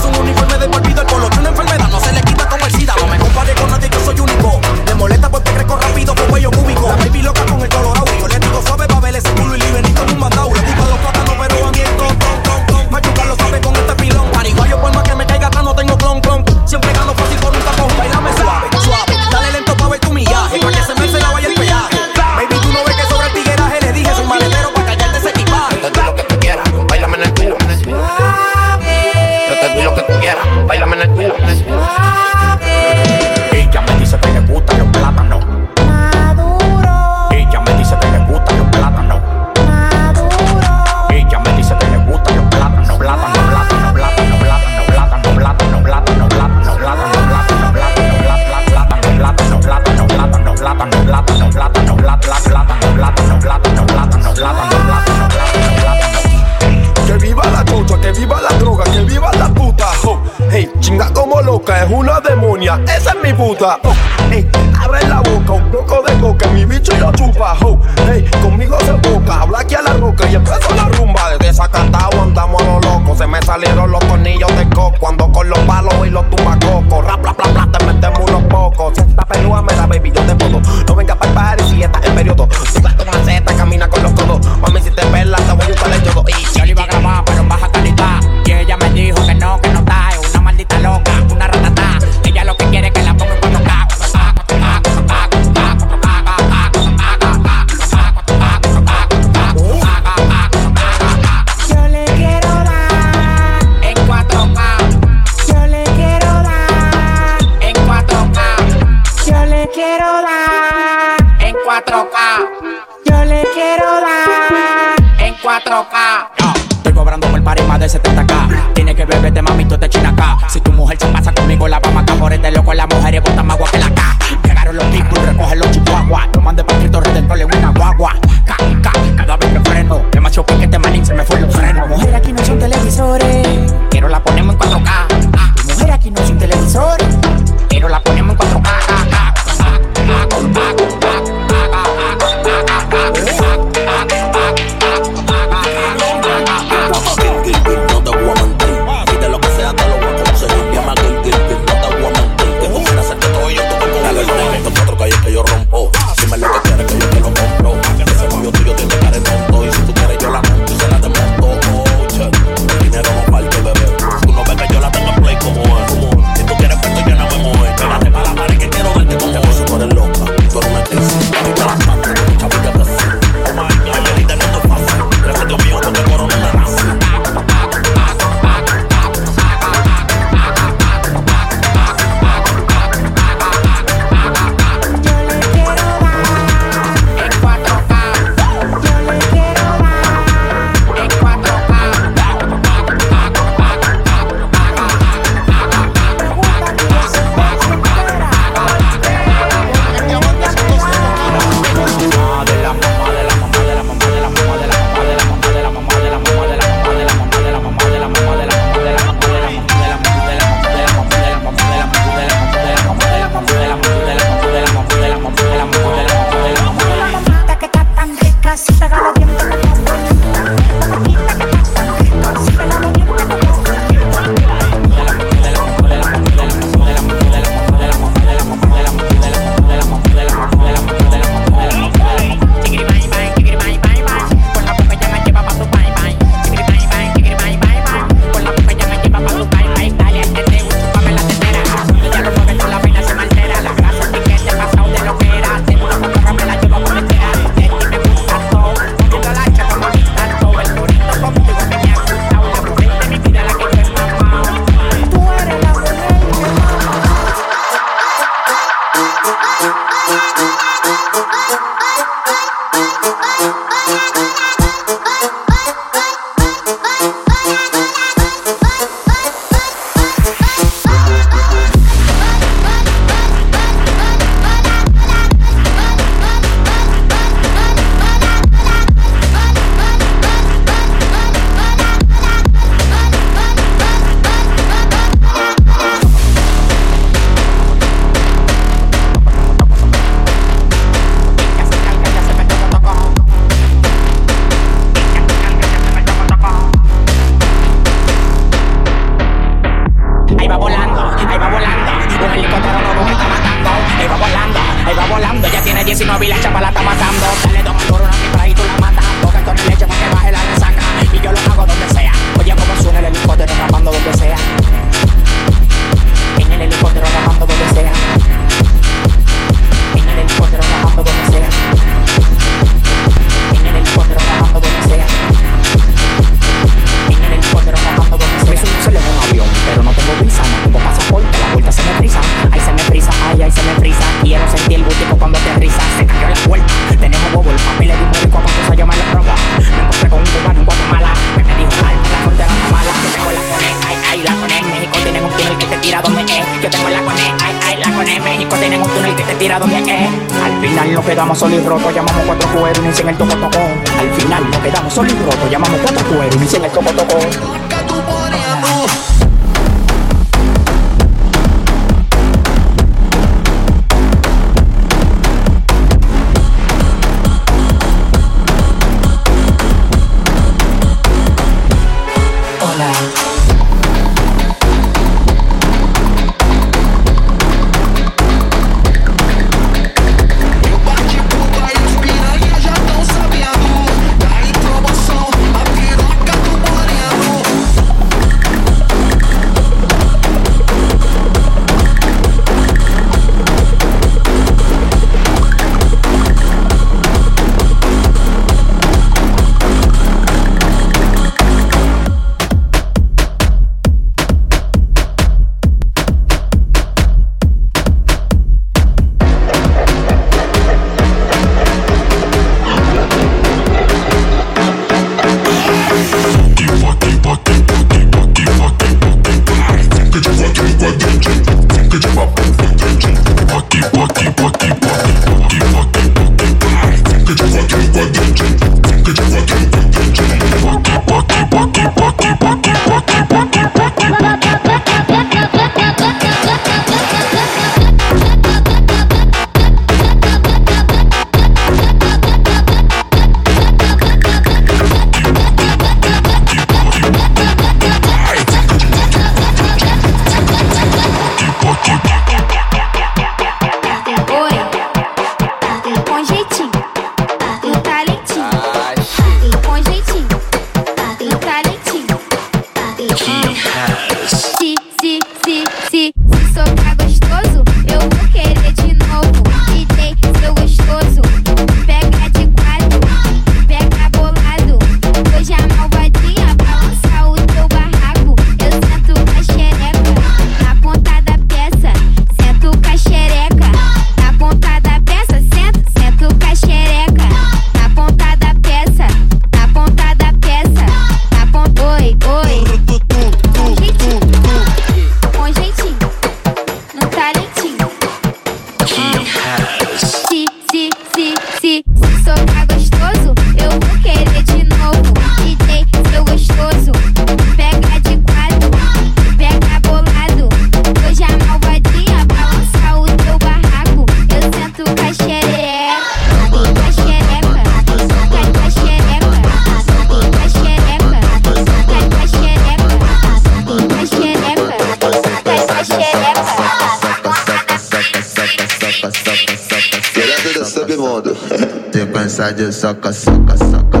puta. 63.44 63.93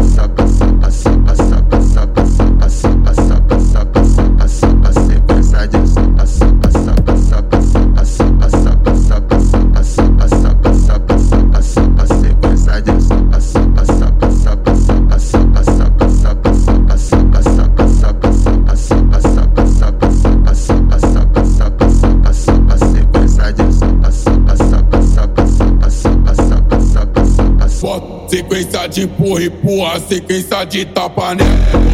passada. 0.04 0.43
Sequência 28.94 28.94
de 28.94 29.02
empurra 29.02 29.42
empurra, 29.42 30.00
sequência 30.00 30.64
de 30.64 30.84
tapa 30.84 31.34
nela. 31.34 31.93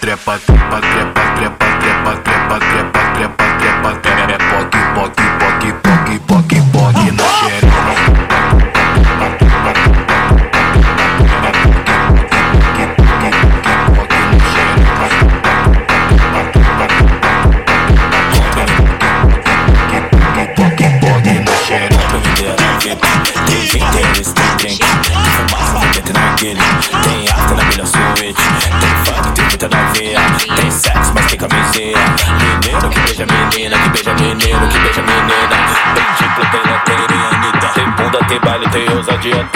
Trepa. 0.00 0.55
Yeah. 39.26 39.55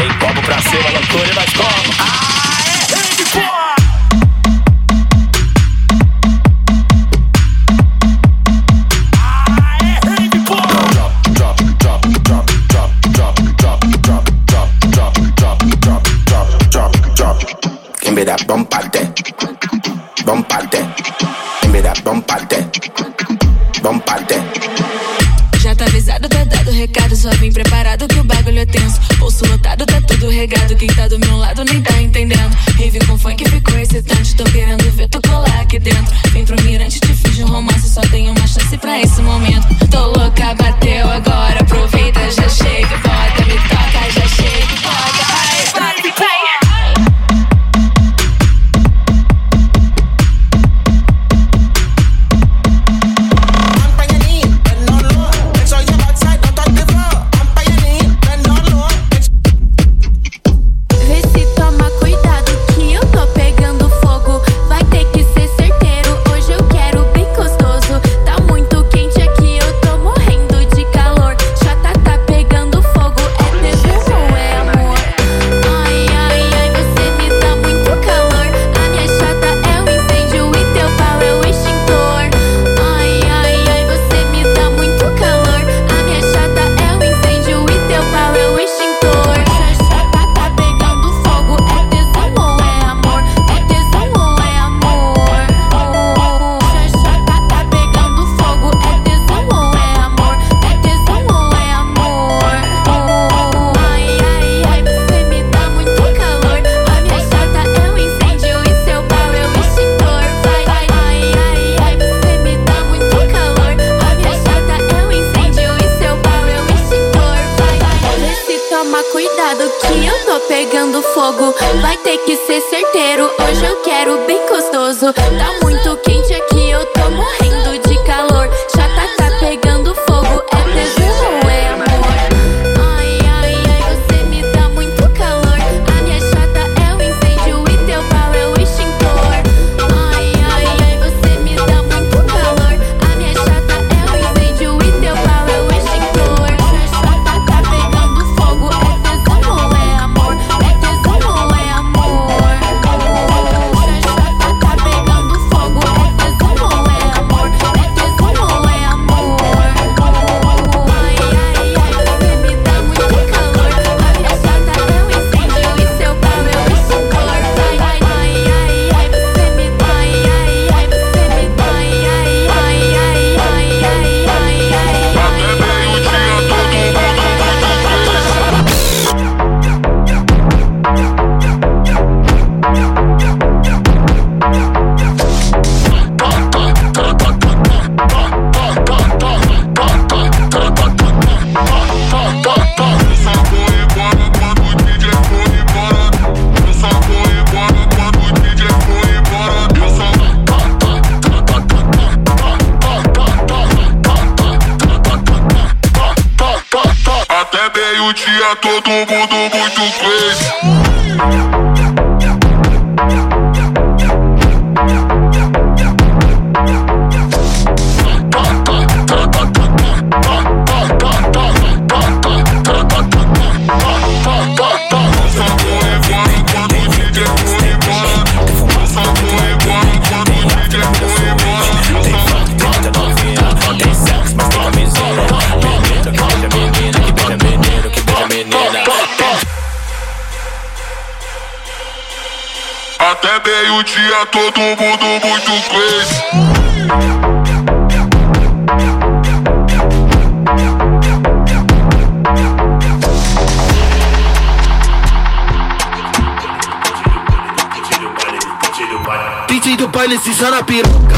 pra 260.01 260.07
ele 260.07 260.19
se 260.19 260.31
na 260.43 260.63
piroca. 260.63 261.15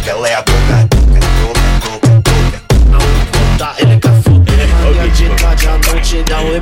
Ela 0.06 0.28
é 0.28 0.34
a 0.34 0.42
boca. 0.42 0.57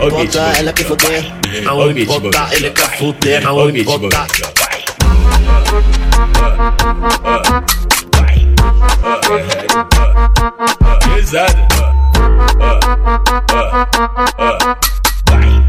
Aonde 0.07 0.39
ela 0.39 0.73
quer 0.73 0.85
foder. 0.87 1.25
Aonde 1.67 2.05
botar, 2.05 2.49
ele 2.53 2.71
quer 2.71 2.97
foder. 2.97 3.45
Aonde 3.45 3.83
botar. 3.83 4.27
Pesado. 11.15 11.67
Vai. 15.29 15.67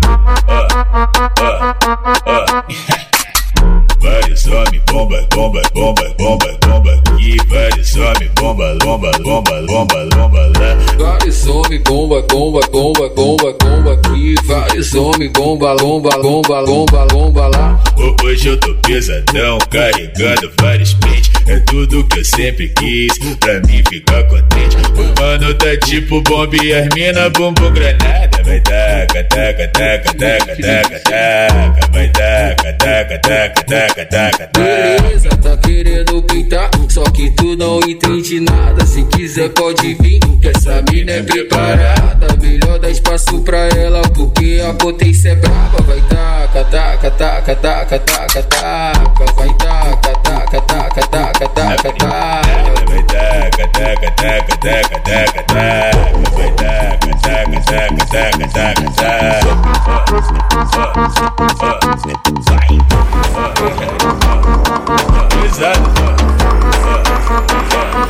Bomba, 4.98 5.22
bomba, 5.36 5.62
bomba, 5.76 6.16
bomba, 6.18 6.58
bomba. 6.66 7.02
E 7.20 7.38
vários 7.48 7.96
homens, 7.96 8.32
bomba, 8.36 8.76
bomba, 8.84 9.12
bomba, 9.24 9.62
bomba, 9.68 10.06
bomba 10.16 10.52
lá. 10.58 10.78
Vários 10.98 11.48
homens, 11.48 11.82
bomba, 11.84 12.22
bomba, 12.24 12.60
bomba, 12.72 13.10
bomba, 13.16 13.54
bomba 13.60 13.94
aqui. 13.94 14.36
Vários 14.46 14.94
homens, 14.96 15.32
bomba, 15.34 15.76
bomba, 15.76 16.10
bomba, 16.22 16.64
bomba, 16.66 17.06
bomba 17.12 17.48
lá. 17.48 17.84
Ho- 17.98 18.16
Hoje 18.24 18.50
eu 18.50 18.60
tô 18.60 18.74
pesadão, 18.76 19.58
carregando 19.70 20.52
vários 20.60 20.94
pentes. 20.96 21.32
É 21.48 21.60
tudo 21.62 22.04
que 22.06 22.20
eu 22.20 22.26
sempre 22.26 22.68
quis, 22.70 23.14
pra 23.40 23.54
mim 23.68 23.82
ficar 23.90 24.24
contente. 24.26 24.76
O 24.98 25.22
mano 25.22 25.54
tá 25.56 25.78
tipo 25.86 26.22
bomba 26.22 26.56
e 26.64 26.74
as 26.74 26.88
mina 26.96 27.30
bumbum 27.30 27.72
granada. 27.72 28.44
Vai 28.44 28.60
taca, 28.62 29.24
taca, 29.26 29.68
taca, 29.70 30.14
taca, 30.14 30.56
taca, 30.56 31.00
taca. 31.00 31.88
Vai 31.94 32.10
taca, 32.10 32.74
taca, 32.74 33.20
taca, 33.20 33.64
taca, 33.64 34.06
taca, 34.06 34.48
taca. 34.48 34.87
Beleza, 34.88 35.30
tá 35.30 35.58
querendo 35.58 36.22
pintar, 36.24 36.70
só 36.88 37.04
que 37.04 37.30
tu 37.32 37.58
não 37.58 37.80
entende 37.82 38.40
nada. 38.40 38.86
Se 38.86 39.04
quiser 39.04 39.50
pode 39.50 39.96
vir, 39.96 40.20
que 40.40 40.48
essa 40.48 40.82
mina 40.90 41.12
é 41.12 41.24
preparada. 41.24 42.28
Melhor 42.42 42.80
dar 42.80 42.90
espaço 42.90 43.42
pra 43.42 43.68
ela, 43.68 44.02
porque 44.16 44.64
a 44.66 44.74
potência 44.76 45.32
é 45.32 45.36
braba. 45.36 45.82
Vai 45.86 46.00
taca, 46.04 46.64
taca, 46.64 47.12
taca, 47.12 47.56
taca, 47.58 48.00
taca, 48.00 48.44
taca. 48.44 49.34
Vai 49.36 49.54
taca, 49.56 50.14
taca, 50.24 50.62
taca, 50.62 51.02
taca, 51.02 51.48
taca, 51.50 51.90
taca. 51.90 52.42
Vai 52.88 53.04
taca, 53.04 53.68
taca, 53.68 54.12
taca, 54.12 54.58
taca, 54.58 55.00
taca, 55.00 55.44
taca. 55.44 55.98
Vai 56.32 56.52
taca, 56.54 57.18
taca, 57.18 57.62
taca, 57.62 58.08
taca, 58.08 58.48
taca, 58.48 58.92
taca. 58.96 59.48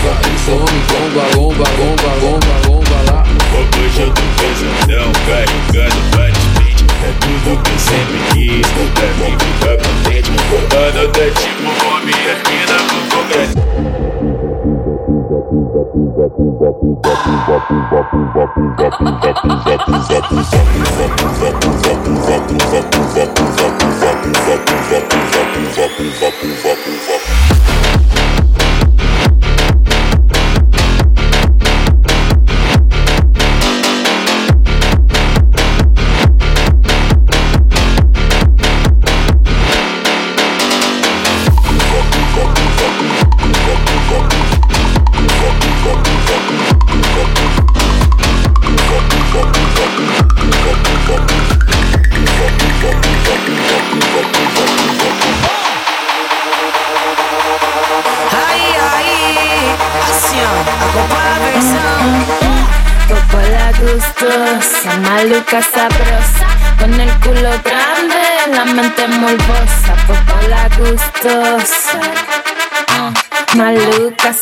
Só 0.00 0.56
me 0.56 0.80
bomba, 0.88 1.24
bomba, 1.34 1.68
bomba, 1.76 2.10
bomba, 2.20 2.54
bomba 2.66 2.98
lá 3.12 3.22
Uma 3.22 3.62
coisa 3.76 4.06
do 4.06 4.24
pesadão, 4.38 5.12
carregando 5.26 6.00
bastante 6.16 6.84
É 7.04 7.12
tudo 7.20 7.62
que 7.62 7.76
sempre 7.78 8.20
quis, 8.32 8.66
pra 8.94 9.08
mim 9.18 9.36
ficar 9.38 9.76
contente 9.76 10.30
Mano, 10.74 11.00
até 11.06 11.26
tipo 11.30 11.68
homem 11.86 12.20
aqui 12.32 12.58
na 12.66 12.78
Congresso 13.14 13.60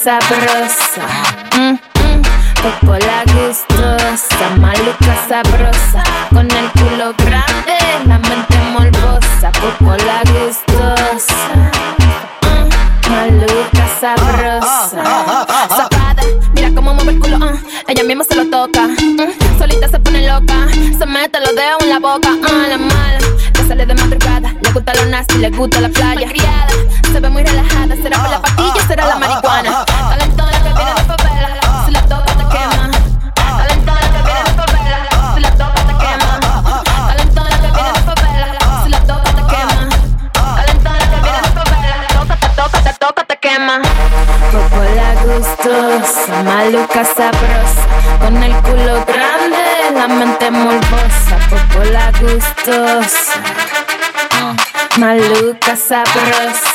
sabrosa. 0.09 1.04
Mm, 1.54 1.76
mm, 1.76 2.22
popola 2.62 3.24
gustosa, 3.34 4.46
maluca 4.56 5.14
sabrosa. 5.28 6.02
Con 6.30 6.50
el 6.50 6.70
culo 6.72 7.12
grande, 7.18 7.76
la 8.06 8.18
mente 8.18 8.56
morbosa. 8.72 9.52
Popola 9.61 10.22
gustosa. 10.32 11.61
Mm, 12.40 13.11
maluca 13.12 13.84
sabrosa. 14.00 15.02
Ah, 15.04 15.24
ah, 15.28 15.46
ah, 15.46 15.76
Zapada, 15.76 16.22
mira 16.54 16.70
cómo 16.74 16.94
mueve 16.94 17.12
el 17.12 17.20
culo. 17.20 17.36
Uh, 17.36 17.59
ella 17.86 18.02
misma 18.04 18.24
se 18.24 18.34
lo 18.34 18.46
toca. 18.46 18.86
Mm. 18.86 19.59
Solita 19.59 19.88
se 19.88 20.00
pone 20.00 20.26
loca. 20.26 20.68
Se 20.98 21.04
mete 21.04 21.38
los 21.40 21.54
dedos 21.54 21.82
en 21.82 21.90
la 21.90 21.98
boca. 21.98 22.30
Uh, 22.30 22.68
la 22.70 22.78
mala 22.78 23.18
que 23.52 23.62
sale 23.68 23.84
de 23.84 23.94
madrugada. 23.94 24.54
Le 24.62 24.72
gusta 24.72 24.94
lo 24.94 25.04
nasty, 25.04 25.36
le 25.36 25.50
gusta 25.50 25.82
la 25.82 25.90
playa. 25.90 26.26
Criada, 26.26 26.72
se 27.12 27.20
ve 27.20 27.28
muy 27.28 27.44
relajada. 27.44 27.94
Será 27.96 28.16
por 28.22 28.30
la 28.30 28.57
rica, 46.99 47.05
sabrosa, 47.05 48.18
con 48.20 48.42
el 48.42 48.55
culo 48.62 49.05
grande, 49.07 49.90
la 49.94 50.09
mente 50.09 50.51
morbosa, 50.51 51.38
poco 51.51 51.84
la 51.84 52.11
gustosa. 52.20 53.40
Mm, 54.40 55.01
maluca, 55.01 55.76
sabrosa 55.76 56.67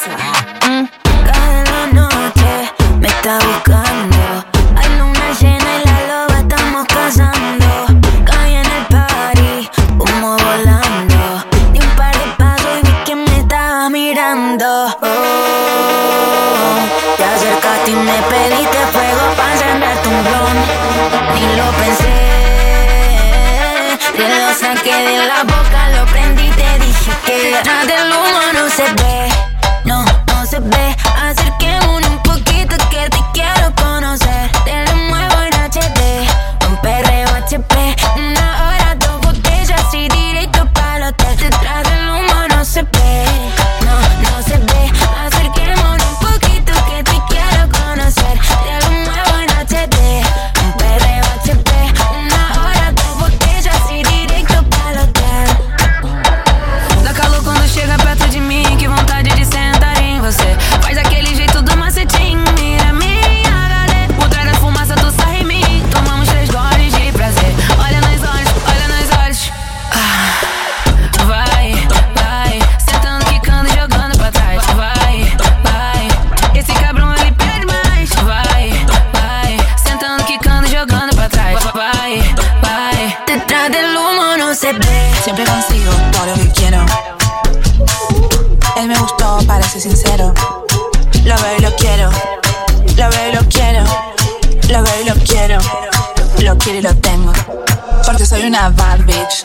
not 98.53 98.75
bad, 98.77 98.99
bitch. 99.07 99.41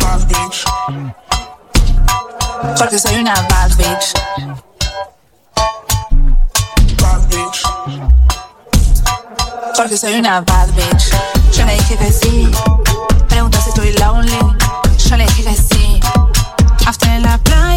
Bad 0.00 0.22
bitch. 0.28 0.58
Porque 2.76 2.98
soy 2.98 3.20
a 3.20 3.34
bad 3.50 3.70
bitch. 3.78 4.06
Bad 7.00 7.22
bitch. 7.30 7.58
Porque 9.76 9.96
soy 9.96 10.14
a 10.26 10.40
bad 10.40 10.68
bitch. 10.76 11.04
Yo 11.52 11.64
le 11.64 11.74
dije 11.74 11.96
que 11.96 12.12
sí. 12.12 12.50
Pregunta 13.28 13.60
si 13.60 13.68
estoy 13.68 13.92
lonely. 13.92 14.40
Yo 15.08 15.16
le 15.16 15.26
dije 15.26 15.44
que 15.44 15.54
sí. 15.54 16.00
After 16.86 17.08
en 17.08 17.22
la 17.22 17.38
playa. 17.38 17.75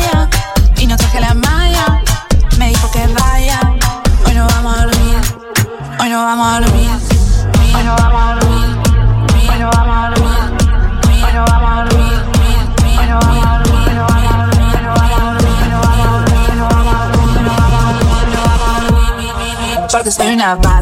fuck 20.00 20.06
this, 20.06 20.18
we're 20.18 20.36
not. 20.36 20.79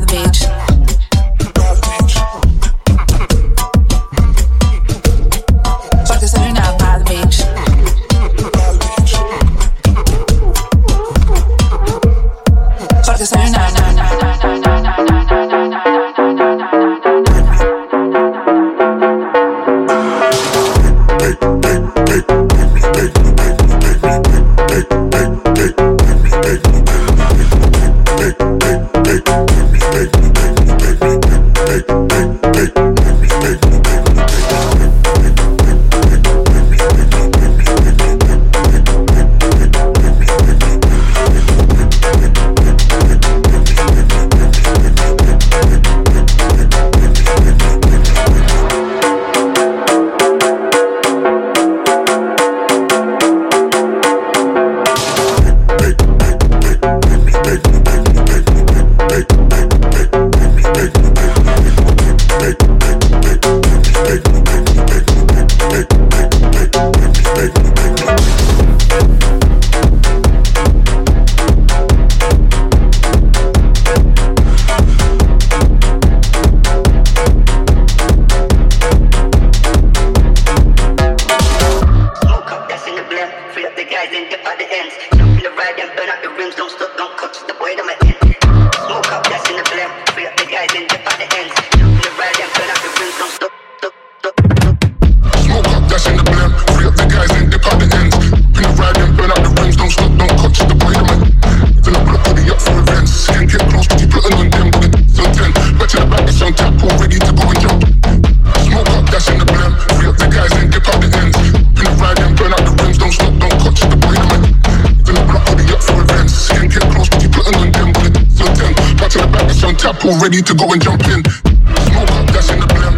ready 120.28 120.42
to 120.42 120.54
go 120.56 120.74
and 120.74 120.82
jump 120.82 121.02
in. 121.08 121.24
Smoke 121.24 122.12
up, 122.12 122.28
that's 122.34 122.52
in 122.52 122.60
the 122.60 122.68
blimp. 122.68 122.98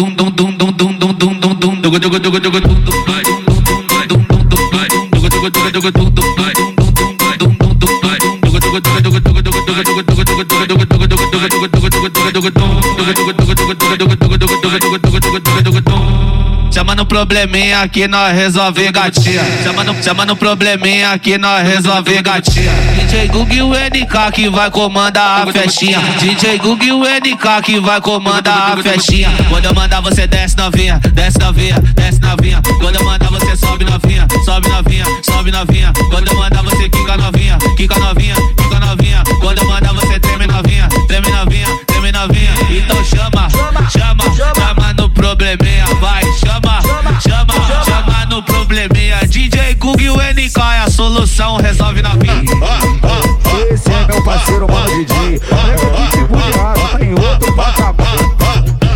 do 1.99 2.09
do 2.11 2.31
do 2.31 2.41
do 2.41 2.61
do 2.61 2.75
do 2.75 2.84
probleminha 17.25 17.89
que 17.89 18.07
nós 18.07 18.37
resolve 18.37 18.93
gatinha. 18.93 19.43
Chama 19.62 19.83
no, 19.83 20.03
chama 20.03 20.27
no 20.27 20.37
probleminha 20.37 21.18
que 21.18 21.39
nós 21.39 21.66
resolve 21.66 22.20
gatinha. 22.20 22.70
DJ 22.97 23.29
Gug 23.29 23.57
e 23.57 23.62
o 23.62 23.70
NK 23.70 24.33
que 24.33 24.49
vai 24.51 24.70
comandar 24.70 25.49
a 25.49 25.53
festinha. 25.53 25.99
DJ 26.18 26.59
Gug 26.59 26.85
e 26.85 26.93
o 26.93 27.01
NK 27.01 27.62
que 27.64 27.81
vai 27.81 27.99
comandar 28.03 28.79
a 28.79 28.83
festinha. 28.83 29.31
Quando 29.49 29.64
eu 29.64 29.75
mandar 29.75 30.03
você 30.03 30.27
desce 30.27 30.55
novinha, 30.59 31.01
desce 31.14 31.39
novinha, 31.39 31.77
desce 31.95 32.20
novinha. 32.20 32.61
Quando 32.79 32.97
eu 32.97 33.05
mandar 33.05 33.31
você 33.31 33.57
sobe 33.57 33.87
novinha, 33.87 34.27
sobe 34.45 34.68
novinha, 34.68 35.05
sobe 35.22 35.51
novinha. 35.51 35.93
Quando 36.11 36.29
eu 36.29 36.37
mandar 36.37 36.62
você 36.62 36.91
quica 36.91 37.16
novinha, 37.16 37.59
quica 37.75 37.99
novinha, 37.99 38.35
quica 38.35 38.81
novinha. 38.81 39.22
Quando 39.41 39.59
eu 39.59 39.64
mandar 39.64 39.95
você 39.95 40.20
treme 40.20 40.47
novinha, 40.47 40.89
treme 41.09 41.31
novinha, 41.31 41.68
treme 41.87 42.12
novinha. 42.12 42.53
Então 42.70 43.03
chama, 43.05 43.49
chama, 43.91 44.25
chama 44.37 44.93
no 44.93 45.09
probleminha, 45.11 45.87
vai, 46.01 46.24
disposição 51.35 51.57
resolve 51.57 52.01
na 52.01 52.11
vida. 52.11 52.32
Esse 53.70 53.91
é 53.91 54.07
meu 54.07 54.22
parceiro, 54.22 54.66
mano 54.70 54.87
DJ. 54.87 55.41
Leva 55.51 55.87
o 55.87 56.11
pitbull 56.11 56.41
de 56.41 56.59
raça, 56.59 56.89
tá 56.89 57.05
em 57.05 57.12
outro 57.12 57.57
patamar. 57.57 58.14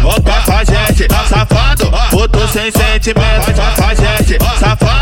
Opa, 0.05 0.43
com 0.45 0.53
a 0.53 0.64
gente, 0.64 1.07
safado. 1.28 1.91
Puto 2.11 2.49
sem 2.49 2.70
sentimento, 2.70 3.53
com 3.76 3.84
a 3.84 3.95
gente, 3.95 4.39
safado 4.59 4.97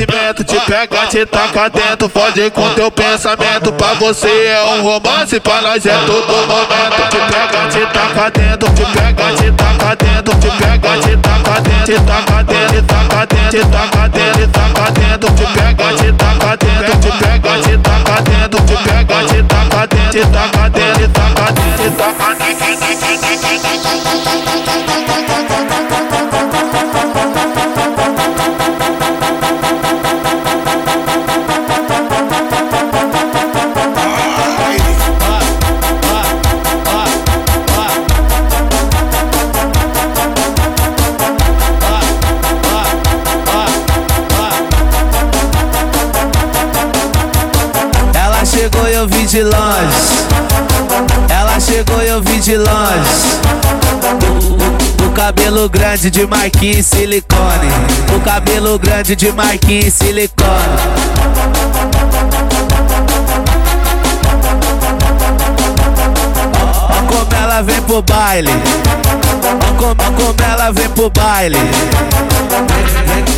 sentimento, 0.00 0.44
te 0.44 0.58
pega, 0.60 1.06
te 1.08 1.26
taca 1.26 1.68
dentro, 1.68 2.08
fode 2.08 2.50
com 2.50 2.68
teu 2.70 2.90
pensamento, 2.90 3.72
pra 3.72 3.94
você 3.94 4.28
é 4.28 4.64
um 4.74 4.82
romance, 4.82 5.38
pra 5.40 5.60
nós 5.60 5.84
é 5.84 5.96
todo 6.06 6.46
momento, 6.46 7.02
te 7.10 7.18
pega, 7.18 7.68
te 7.68 7.86
taca 7.92 8.30
dentro, 8.30 8.70
te 8.70 8.84
pega, 8.86 9.32
te 9.36 9.52
taca 9.52 9.96
dentro, 9.96 10.34
te 10.36 10.50
pega, 10.50 10.98
te 11.00 11.16
taca 11.16 11.60
dentro, 11.60 11.84
te 11.84 12.00
taca 12.00 12.42
dentro, 12.42 12.82
taca 12.82 13.26
dentro, 13.26 13.50
te 13.50 13.64
taca 13.64 14.08
dentro, 14.08 14.48
taca 14.48 14.90
dentro, 14.90 15.30
te 15.32 15.44
pega, 15.44 15.92
te 15.96 16.12
taca 16.12 16.56
dentro, 16.56 16.96
te 16.96 17.10
pega, 17.12 17.52
te 17.60 17.78
taca 17.78 18.20
dentro, 18.22 18.60
te 18.60 18.76
pega, 18.76 19.26
te 19.26 19.42
taca 19.42 19.86
dentro, 19.86 20.10
te 20.10 20.24
taca 20.26 20.59
de 49.30 49.44
longe. 49.44 50.26
Ela 51.28 51.60
chegou 51.60 52.02
e 52.02 52.08
eu 52.08 52.20
vi 52.20 52.40
de 52.40 52.56
longe. 52.56 53.38
O, 55.06 55.10
cabelo 55.12 55.68
grande 55.68 56.10
de 56.10 56.26
Marquinhos 56.26 56.86
silicone. 56.86 57.68
O 58.16 58.20
cabelo 58.22 58.76
grande 58.76 59.14
de 59.14 59.30
Marquinhos 59.30 59.94
silicone. 59.94 60.48
Ó 66.88 67.02
como 67.06 67.34
ela 67.40 67.62
vem 67.62 67.80
pro 67.82 68.02
baile. 68.02 68.50
Ó 69.50 69.74
como, 69.74 69.96
como 69.96 70.42
ela 70.48 70.70
vem 70.72 70.88
pro 70.90 71.10
baile. 71.10 71.58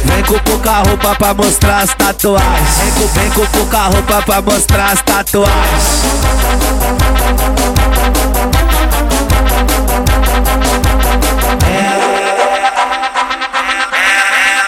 Vem 0.05 0.23
com 0.25 0.39
pouca 0.41 0.83
roupa 0.83 1.15
pra 1.15 1.33
mostrar 1.33 1.79
as 1.79 1.95
tatuagens. 1.95 2.79
Vem 2.79 2.91
com, 2.93 3.07
vem 3.15 3.31
com 3.31 3.47
pouca 3.47 3.79
roupa 3.87 4.23
pra 4.23 4.43
mostrar 4.43 4.93
as 4.93 5.01
tatuagens. 5.01 6.03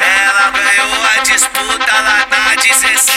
Ela 0.01 0.51
ganhou 0.51 1.05
a 1.05 1.23
disputa 1.23 1.93
lá 1.93 2.27
na 2.31 2.55
17. 2.57 3.15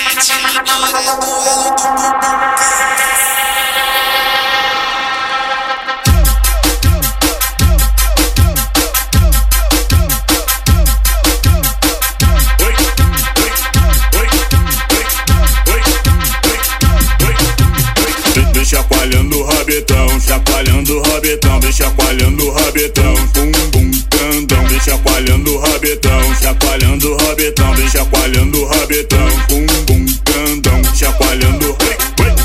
Rabetão, 21.27 21.59
vem 21.59 21.71
chacoalhando 21.73 22.47
o 22.47 22.51
rabetão, 22.53 23.13
bum 23.33 23.51
bum 23.71 23.91
grandão, 24.09 24.65
vem 24.67 24.79
chacoalhando 24.79 25.55
o 25.55 25.59
rabetão, 25.59 26.35
chacoalhando 26.41 27.11
o 27.11 27.17
rabetão, 27.17 27.75
vem 27.75 27.89
chacoalhando 27.89 28.61
o 28.61 28.65
rabetão, 28.65 29.27
bum 29.49 29.65
bum 29.85 30.05
grandão, 30.23 30.95
chacoalhando, 30.95 31.75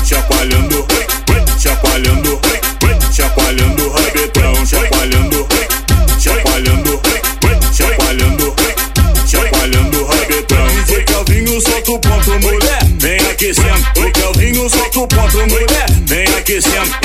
chacoalhando, 0.05 0.85
chacoalhando, 1.57 2.41
chacoalhando 3.13 3.87
o 3.87 3.89
rabetão, 3.89 4.65
chacoalhando, 4.65 5.47
chacoalhando, 6.19 7.01
chacoalhando, 7.71 8.55
chacoalhando 9.25 10.01
o 10.01 10.05
rabetão. 10.07 10.67
Foi 10.87 11.03
Calvinho, 11.05 11.61
solta 11.61 11.91
o 11.91 11.99
ponto, 11.99 12.39
mulher, 12.41 12.83
vem 12.99 13.19
aquecendo. 13.31 13.87
Foi 13.95 14.11
Calvinho, 14.11 14.69
solta 14.69 14.99
o 14.99 15.07
ponto, 15.07 15.37
mulher, 15.47 15.85
vem 16.05 16.27
aquecendo. 16.35 17.02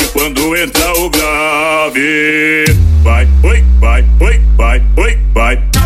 Wait, 4.98 5.16
bye. 5.32 5.77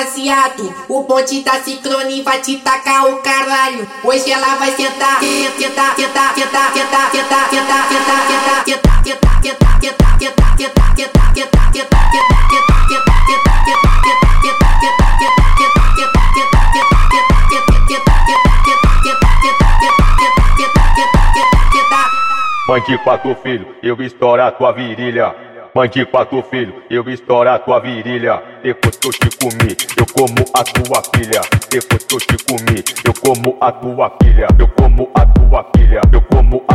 baseado. 0.00 0.74
O 0.88 1.04
ponte 1.04 1.42
da 1.42 1.60
ciclone 1.60 2.22
vai 2.22 2.40
te 2.40 2.56
tacar 2.58 3.06
o 3.06 3.18
caralho. 3.18 3.86
Hoje 4.02 4.32
ela 4.32 4.56
vai 4.56 4.70
sentar, 4.72 5.20
sentar, 5.20 5.94
sentar, 5.94 6.34
sentar, 6.34 6.72
sentar, 6.72 7.10
sentar, 7.10 7.50
sentar, 7.50 7.50
sentar, 7.50 7.90
sentar, 7.90 8.24
sentar, 8.24 8.64
sentar, 8.64 9.04
sentar, 9.04 9.40
sentar, 9.42 9.80
sentar, 9.80 10.18
sentar, 10.18 10.56
sentar, 10.56 10.56
sentar, 10.56 10.96
sentar, 10.96 11.30
Mande 22.68 22.96
pra 22.98 23.18
tu 23.18 23.34
filho, 23.34 23.74
eu 23.82 24.00
estouro 24.00 24.40
a 24.42 24.50
tua 24.50 24.70
virilha. 24.70 25.34
Mande 25.74 26.06
pra 26.06 26.24
tu 26.24 26.40
filho, 26.42 26.72
eu 26.90 27.08
estouro 27.08 27.48
a 27.48 27.56
tua 27.56 27.78
virilha, 27.78 28.42
depois 28.64 28.96
que 28.96 29.06
eu 29.06 29.12
te 29.12 29.36
comi. 29.38 29.76
Eu 29.96 30.04
como 30.12 30.44
a 30.52 30.64
tua 30.64 31.00
filha, 31.14 31.40
depois 31.70 32.02
que 32.02 32.14
eu 32.16 32.18
te 32.18 32.44
comi. 32.44 32.82
Eu 33.04 33.14
como 33.14 33.56
a 33.60 33.70
tua 33.70 34.10
filha, 34.20 34.48
eu 34.58 34.66
como 34.66 35.08
a 35.14 35.24
tua 35.24 35.70
filha, 35.76 36.00
eu 36.12 36.20
como 36.22 36.64
a 36.66 36.69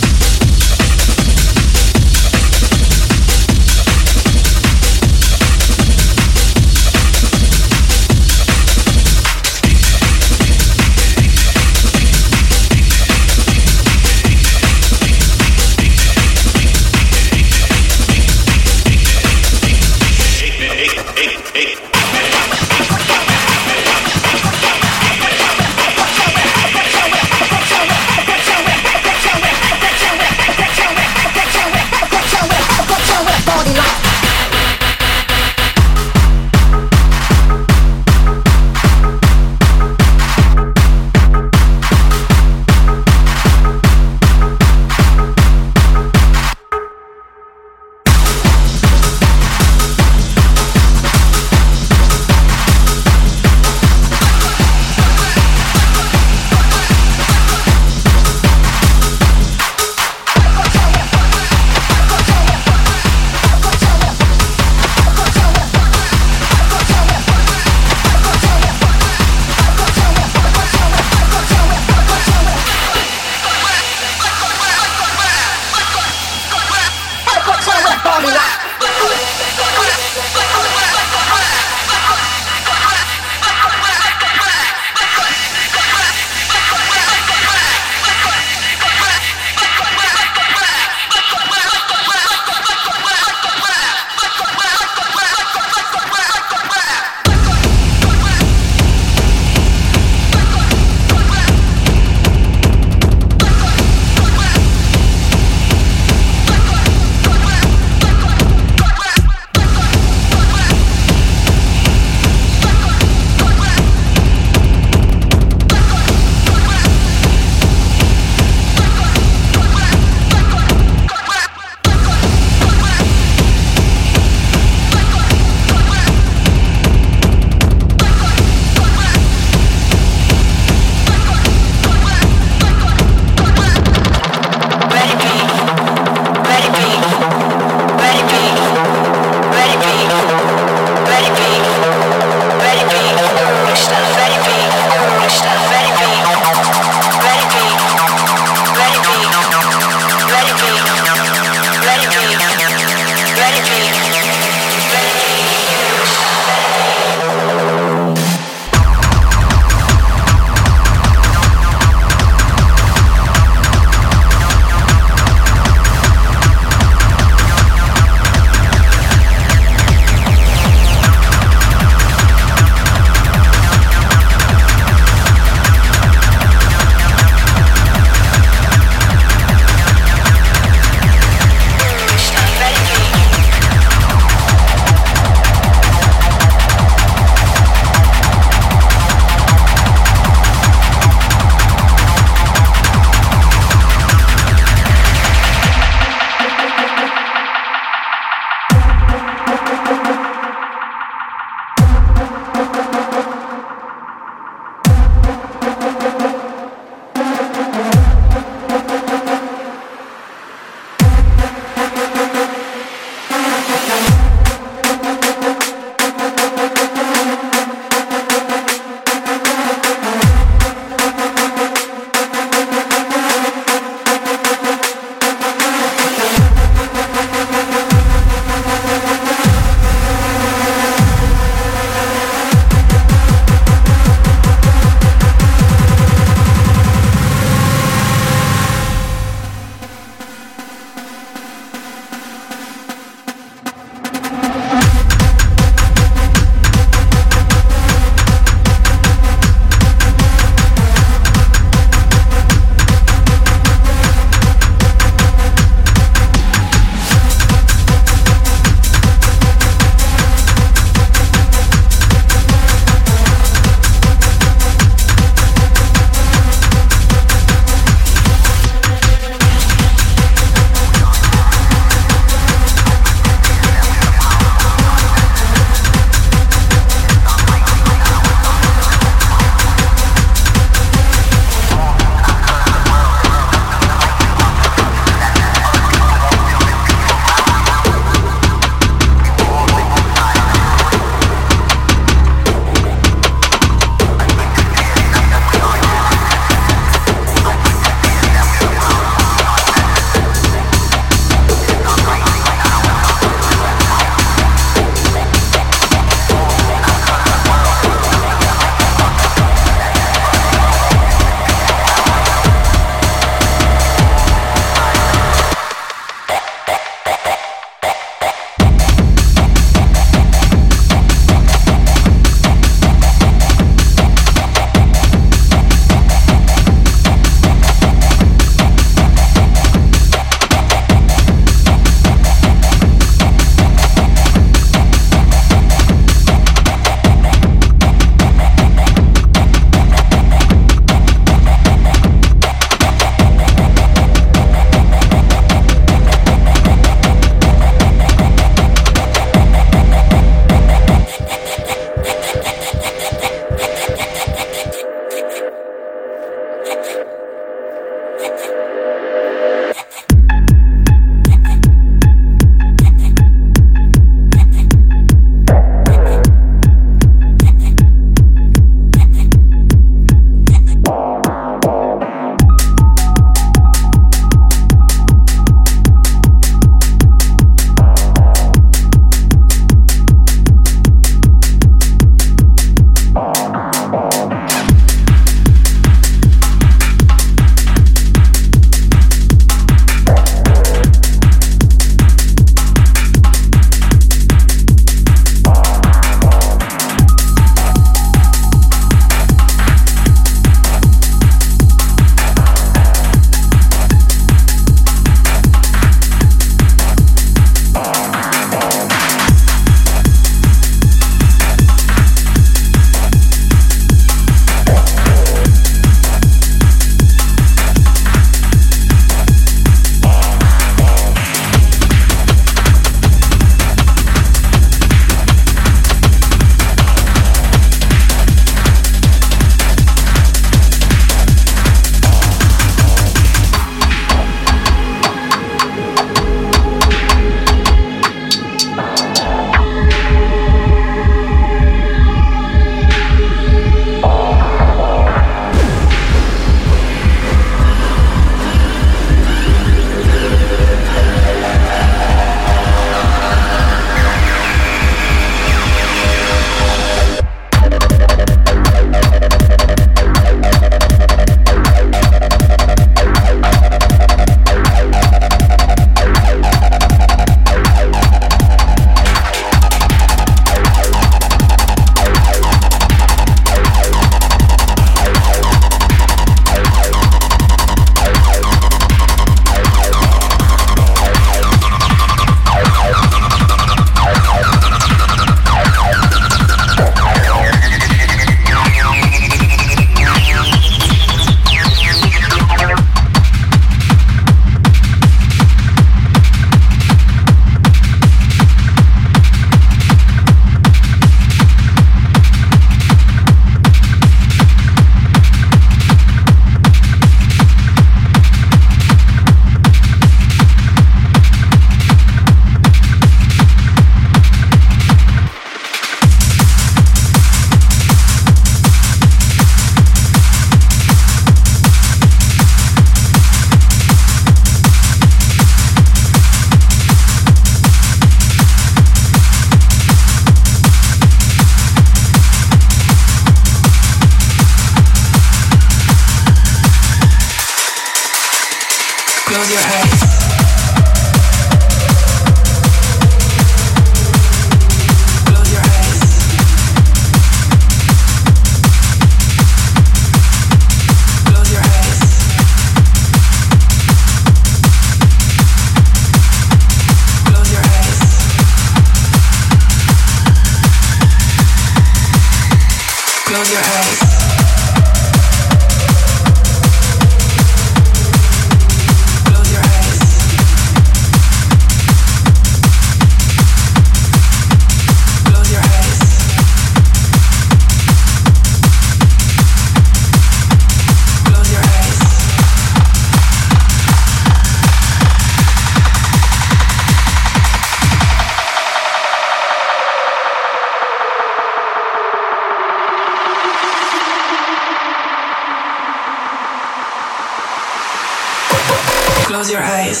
Close 599.30 599.52
your 599.52 599.62
eyes. 599.62 600.00